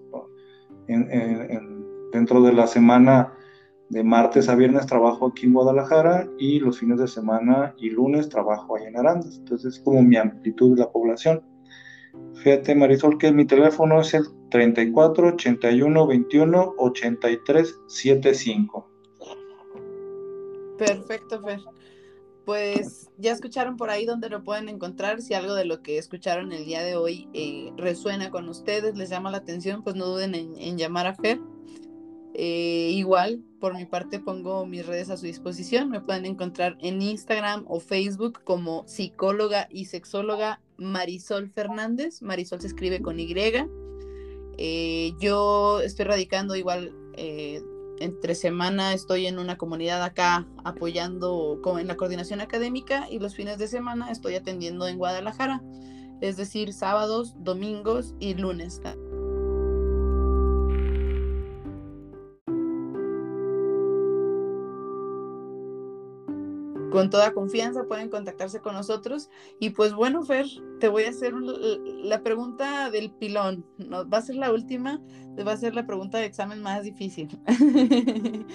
[2.12, 3.32] dentro de la semana
[3.90, 8.28] de martes a viernes trabajo aquí en Guadalajara y los fines de semana y lunes
[8.28, 9.36] trabajo ahí en Arandas.
[9.38, 11.42] Entonces es como mi amplitud de la población.
[12.42, 18.90] Fíjate Marisol que mi teléfono es el 34 81 21 83 75.
[20.78, 21.60] Perfecto, Fer.
[22.46, 25.20] Pues ya escucharon por ahí donde lo pueden encontrar.
[25.20, 29.10] Si algo de lo que escucharon el día de hoy eh, resuena con ustedes, les
[29.10, 31.38] llama la atención, pues no duden en, llamar a Fer.
[32.32, 35.90] Eh, igual, por mi parte, pongo mis redes a su disposición.
[35.90, 42.22] Me pueden encontrar en Instagram o Facebook como psicóloga y sexóloga Marisol Fernández.
[42.22, 43.34] Marisol se escribe con Y.
[44.58, 47.62] Eh, yo estoy radicando igual eh,
[48.00, 53.58] entre semana, estoy en una comunidad acá apoyando en la coordinación académica y los fines
[53.58, 55.62] de semana estoy atendiendo en Guadalajara,
[56.20, 58.80] es decir, sábados, domingos y lunes.
[66.90, 69.30] Con toda confianza pueden contactarse con nosotros.
[69.58, 70.46] Y pues bueno, Fer,
[70.78, 73.64] te voy a hacer la pregunta del pilón.
[73.78, 74.08] ¿no?
[74.08, 75.00] Va a ser la última,
[75.46, 77.28] va a ser la pregunta de examen más difícil.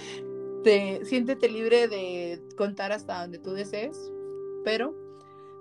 [0.63, 4.11] te, siéntete libre de contar hasta donde tú desees,
[4.63, 4.95] pero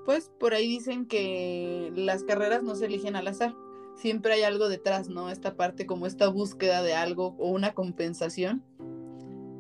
[0.05, 3.55] pues por ahí dicen que las carreras no se eligen al azar.
[3.97, 5.31] Siempre hay algo detrás, ¿no?
[5.31, 8.63] Esta parte como esta búsqueda de algo o una compensación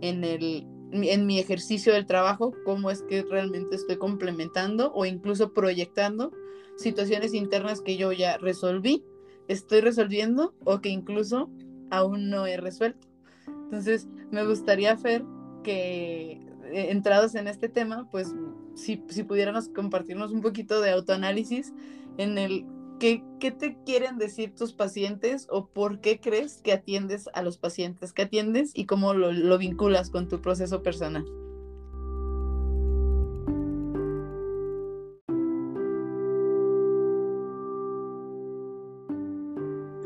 [0.01, 0.67] en el
[1.03, 6.33] en mi ejercicio del trabajo, cómo es que realmente estoy complementando o incluso proyectando
[6.77, 9.05] situaciones internas que yo ya resolví,
[9.49, 11.51] estoy resolviendo o que incluso
[11.91, 13.07] aún no he resuelto.
[13.47, 15.25] Entonces, me gustaría, Fer,
[15.63, 16.33] que
[16.65, 18.35] eh, entrados en este tema, pues
[18.75, 21.73] si, si pudiéramos compartirnos un poquito de autoanálisis
[22.19, 22.65] en el
[22.99, 28.13] ¿Qué, te quieren decir tus pacientes o por qué crees que atiendes a los pacientes
[28.13, 31.25] que atiendes y cómo lo, vinculas con tu proceso personal?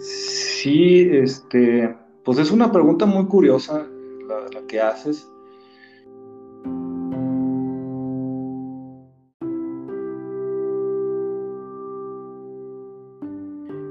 [0.01, 3.87] Sí, este, pues es una pregunta muy curiosa
[4.53, 5.29] la que haces.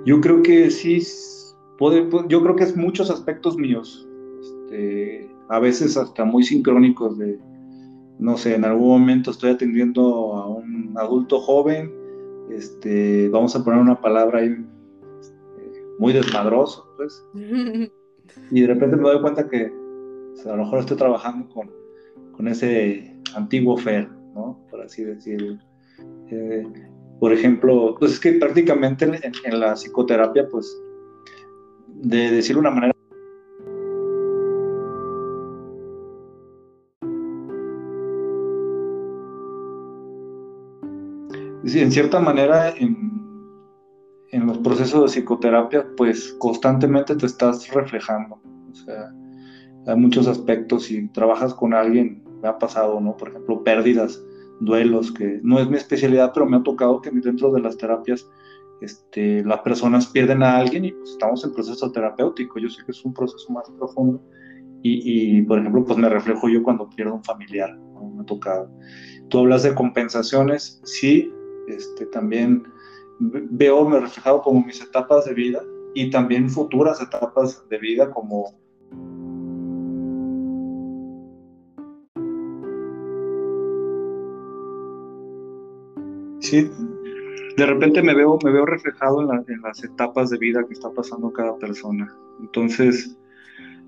[0.07, 1.05] Yo creo que sí,
[1.77, 4.07] puede, yo creo que es muchos aspectos míos,
[4.39, 7.37] este, a veces hasta muy sincrónicos de,
[8.17, 11.91] no sé, en algún momento estoy atendiendo a un adulto joven,
[12.49, 14.55] este, vamos a poner una palabra ahí
[15.19, 17.21] este, muy desmadroso, pues,
[18.51, 19.69] y de repente me doy cuenta que
[20.45, 21.69] a lo mejor estoy trabajando con,
[22.31, 24.57] con ese antiguo Fer, ¿no?
[24.69, 25.57] Por así decirlo.
[26.29, 26.65] Eh,
[27.19, 30.79] por ejemplo, pues es que prácticamente en, la psicoterapia, pues,
[31.87, 32.93] de decir una manera
[41.79, 43.21] en cierta manera, en,
[44.31, 48.39] en, los procesos de psicoterapia, pues constantemente te estás reflejando.
[48.71, 49.13] O sea,
[49.85, 50.83] hay muchos aspectos.
[50.85, 53.17] Si trabajas con alguien, me ha pasado, ¿no?
[53.17, 54.23] Por ejemplo, pérdidas
[54.59, 58.29] duelos, que no es mi especialidad, pero me ha tocado que dentro de las terapias
[58.81, 62.59] este, las personas pierden a alguien y pues estamos en proceso terapéutico.
[62.59, 64.21] Yo sé que es un proceso más profundo
[64.83, 68.69] y, por ejemplo, pues me reflejo yo cuando pierdo un familiar, me ha tocado.
[69.29, 71.31] Tú hablas de compensaciones, sí,
[71.67, 72.63] este, también
[73.19, 75.61] veo me reflejado como mis etapas de vida
[75.93, 78.55] y también futuras etapas de vida como
[86.47, 86.71] sí,
[87.57, 91.31] de repente me veo, me veo reflejado en, las etapas de vida que está pasando
[91.33, 92.07] cada persona.
[92.39, 93.17] Entonces,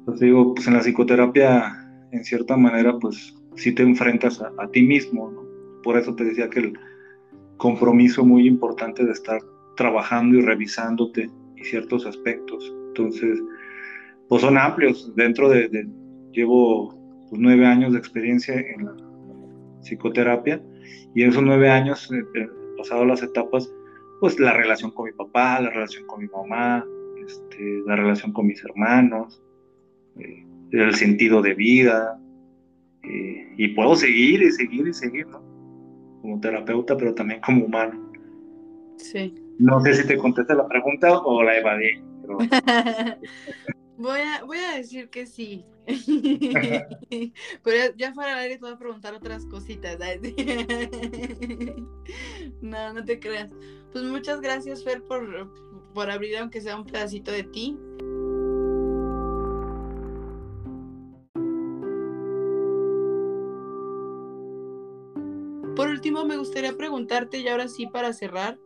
[0.06, 1.72] pues digo, pues en la psicoterapia,
[2.12, 5.32] en cierta manera, pues sí te enfrentas a, ti mismo.
[5.84, 6.74] Por eso te decía que el
[7.58, 9.40] compromiso muy importante de estar
[9.78, 12.74] trabajando y revisándote y ciertos aspectos.
[12.88, 13.40] Entonces,
[14.28, 15.14] pues son amplios.
[15.16, 15.88] Dentro de,
[16.32, 16.90] llevo
[17.30, 18.96] pues, nueve años de experiencia en la
[19.82, 20.60] psicoterapia
[21.16, 23.72] y en esos nueve años, eh, eh, pasado las etapas,
[24.20, 26.86] pues la relación con mi papá, la relación con mi mamá,
[27.26, 29.42] este, la relación con mis hermanos,
[30.20, 32.20] eh, el sentido de vida,
[33.58, 35.42] y puedo seguir y seguir y seguir, ¿no?
[36.22, 38.12] como terapeuta, pero también como humano.
[38.98, 39.34] Sí.
[39.58, 42.02] No sé si te contesta la pregunta o la evadí.
[42.22, 42.38] Pero...
[44.00, 45.66] voy, a, voy a decir que sí.
[47.64, 50.00] pero ya, fuera al aire te voy a preguntar otras cositas.
[52.62, 53.52] no, no te creas.
[53.92, 55.54] Pues muchas gracias, Fer, por,
[55.94, 57.78] por abrir aunque sea un pedacito de ti.
[65.76, 68.60] Por último, me gustaría preguntarte, y ahora sí para cerrar,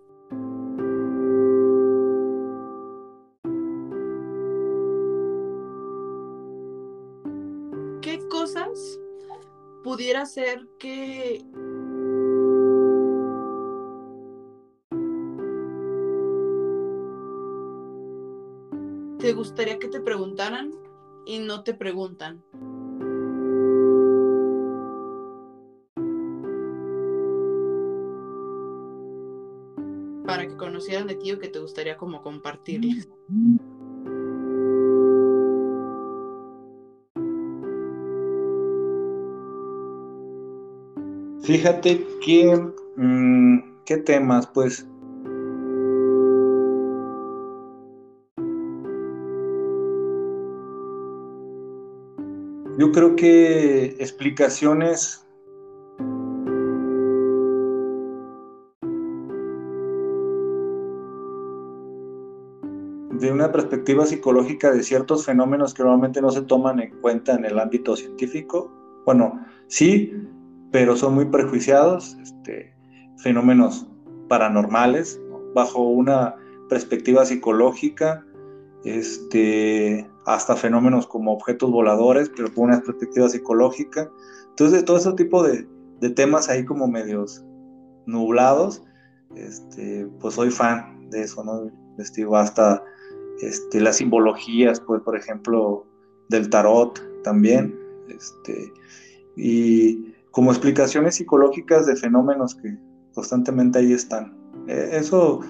[9.93, 11.45] pudiera ser que
[19.19, 20.71] te gustaría que te preguntaran
[21.27, 22.43] y no te preguntan?
[30.25, 33.09] Para que conocieran de ti o que te gustaría como compartirles.
[41.43, 44.47] Fíjate que, mm, ¿qué temas?
[44.47, 44.87] Pues
[52.75, 55.27] Yo creo que explicaciones
[63.19, 67.45] de una perspectiva psicológica de ciertos fenómenos que normalmente no se toman en cuenta en
[67.45, 68.71] el ámbito científico.
[69.05, 70.11] Bueno, sí,
[70.73, 72.73] pero son muy prejuiciados, este,
[73.17, 73.87] fenómenos
[74.27, 75.21] paranormales,
[75.53, 76.35] bajo una
[76.67, 78.25] perspectiva psicológica,
[78.83, 84.09] este, hasta fenómenos como objetos voladores, pero con una perspectiva psicológica.
[84.49, 85.67] Entonces, todo ese tipo de,
[86.15, 87.45] temas ahí como medios
[88.07, 88.83] nublados,
[89.35, 91.71] este, pues soy fan de eso, ¿no?
[91.91, 92.83] Investigo hasta
[93.73, 95.85] las simbologías, pues, por ejemplo,
[96.29, 97.79] del tarot también,
[99.37, 102.75] y como explicaciones psicológicas de fenómenos que
[103.13, 104.35] constantemente ahí están.
[104.67, 105.41] E, eso,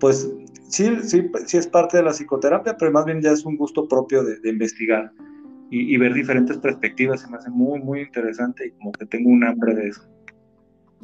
[0.00, 0.26] pues,
[0.68, 3.86] sí, sí, sí es parte de la psicoterapia, pero más bien ya es un gusto
[3.86, 5.12] propio de, investigar
[5.70, 7.20] y, ver diferentes perspectivas.
[7.20, 10.02] Se me hace muy, muy interesante y como que tengo un hambre de eso.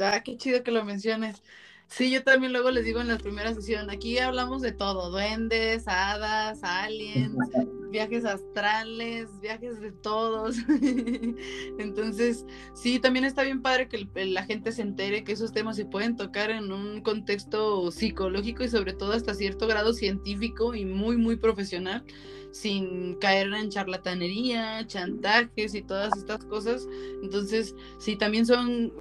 [0.00, 1.42] Ah, qué chido que lo menciones.
[1.88, 5.88] Sí, yo también luego les digo en la primera sesión, aquí hablamos de todo, duendes,
[5.88, 7.34] hadas, aliens,
[7.90, 10.56] viajes astrales, viajes de todos.
[11.78, 15.86] Entonces, sí, también está bien padre que la gente se entere que esos temas se
[15.86, 21.16] pueden tocar en un contexto psicológico y sobre todo hasta cierto grado científico y muy,
[21.16, 22.04] muy profesional,
[22.52, 26.86] sin caer en charlatanería, chantajes y todas estas cosas.
[27.22, 28.92] Entonces, sí, también son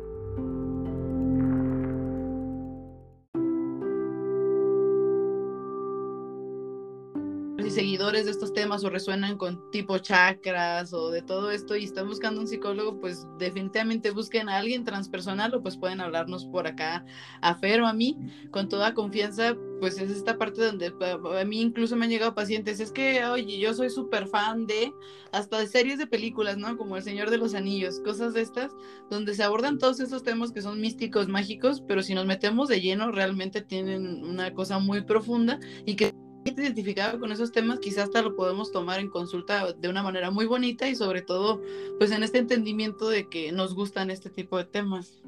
[8.07, 12.07] seguidores de estos temas o resuenan con tipo chakras o de todo esto y están
[12.07, 17.03] buscando un psicólogo, pues definitivamente busquen a alguien transpersonal o pues pueden hablarnos por acá
[17.41, 18.17] a Fer o a mí
[18.49, 20.93] con toda confianza, pues es esta parte donde
[21.37, 24.93] a mí incluso me han llegado pacientes, es que, oye, yo soy súper fan de
[25.33, 26.77] hasta de series de películas, ¿no?
[26.77, 28.71] Como El Señor de los Anillos, cosas de estas,
[29.09, 32.79] donde se abordan todos estos temas que son místicos, mágicos, pero si nos metemos de
[32.79, 36.13] lleno, realmente tienen una cosa muy profunda y que
[36.55, 40.45] identificado con esos temas, quizás hasta lo podemos tomar en consulta de una manera muy
[40.45, 41.61] bonita y sobre todo,
[41.97, 45.21] pues en este entendimiento de que nos gustan este tipo de temas.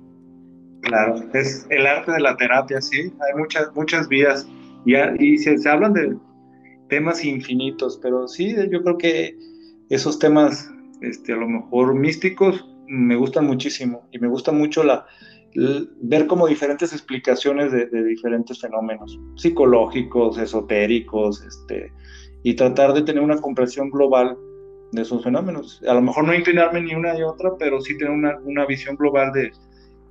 [0.82, 4.48] Claro, es el arte de la terapia, sí, hay muchas, muchas vías
[4.86, 6.18] y, se, se hablan de
[6.88, 9.38] temas infinitos, pero sí, yo creo que
[9.90, 10.70] esos temas,
[11.02, 15.06] este, a lo mejor místicos, me gustan muchísimo y me gusta mucho la,
[15.56, 21.92] ver como diferentes explicaciones de, diferentes fenómenos psicológicos, esotéricos, este,
[22.44, 24.38] y tratar de tener una comprensión global
[24.92, 25.82] de esos fenómenos.
[25.88, 28.96] A lo mejor no inclinarme ni una ni otra, pero sí tener una, una visión
[28.96, 29.52] global de,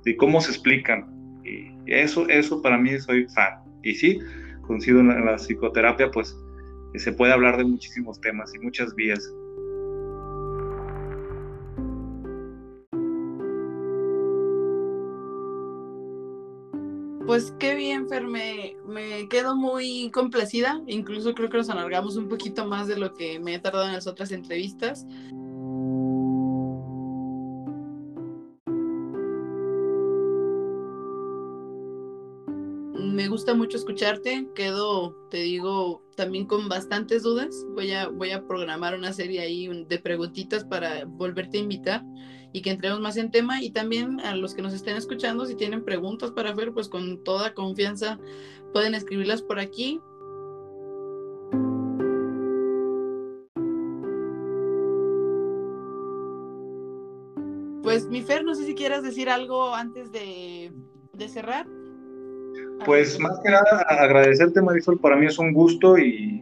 [0.05, 1.41] de, cómo se explican.
[1.43, 3.63] Y eso, eso para mí soy fan.
[3.83, 4.19] Y sí,
[4.61, 6.35] coincido en la psicoterapia, pues
[6.95, 9.31] se puede hablar de muchísimos temas y muchas vías.
[17.29, 18.75] Pues qué bien, Fer, me,
[19.29, 23.53] quedo muy complacida, incluso creo que nos alargamos un poquito más de lo que me
[23.53, 25.05] he tardado en las otras entrevistas.
[32.95, 37.63] Me gusta mucho escucharte, quedo, te digo, también con bastantes dudas.
[37.75, 42.03] Voy a, voy a programar una serie ahí de preguntitas para volverte a invitar
[42.53, 43.61] y que entremos más en tema.
[43.61, 47.23] Y también a los que nos estén escuchando, si tienen preguntas para ver, pues con
[47.23, 48.19] toda confianza
[48.73, 50.01] pueden escribirlas por aquí.
[57.89, 60.71] Pues mi Fer, no sé si quieras decir algo antes de,
[61.27, 61.65] cerrar.
[62.85, 66.39] Pues más que nada agradecerte Marisol, para mí es un gusto y,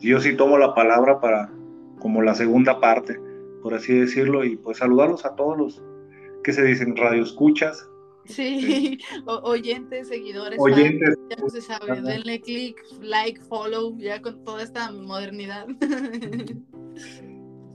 [0.00, 1.50] yo sí tomo la palabra para
[2.00, 3.20] como la segunda parte,
[3.68, 5.82] por así decirlo, y pues saludarlos a todos los
[6.42, 7.86] que se dicen radio escuchas.
[8.24, 14.62] Sí, oyentes, seguidores, oyentes, ya no se sabe, denle click, like, follow, ya con toda
[14.62, 15.66] esta modernidad.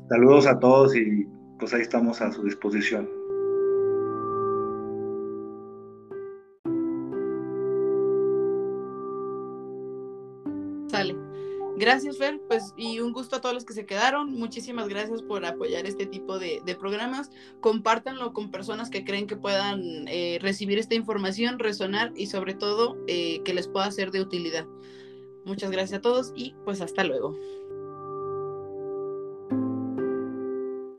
[0.10, 1.28] Saludos a todos y
[1.60, 3.08] pues ahí estamos a su disposición.
[11.76, 14.32] Gracias, Fer, pues y un gusto a todos los que se quedaron.
[14.32, 17.32] Muchísimas gracias por apoyar este tipo de, programas.
[17.61, 22.97] Compártanlo con personas que creen que puedan eh, recibir esta información, resonar y sobre todo
[23.07, 24.67] eh, que les pueda ser de utilidad.
[25.45, 27.36] Muchas gracias a todos y pues hasta luego.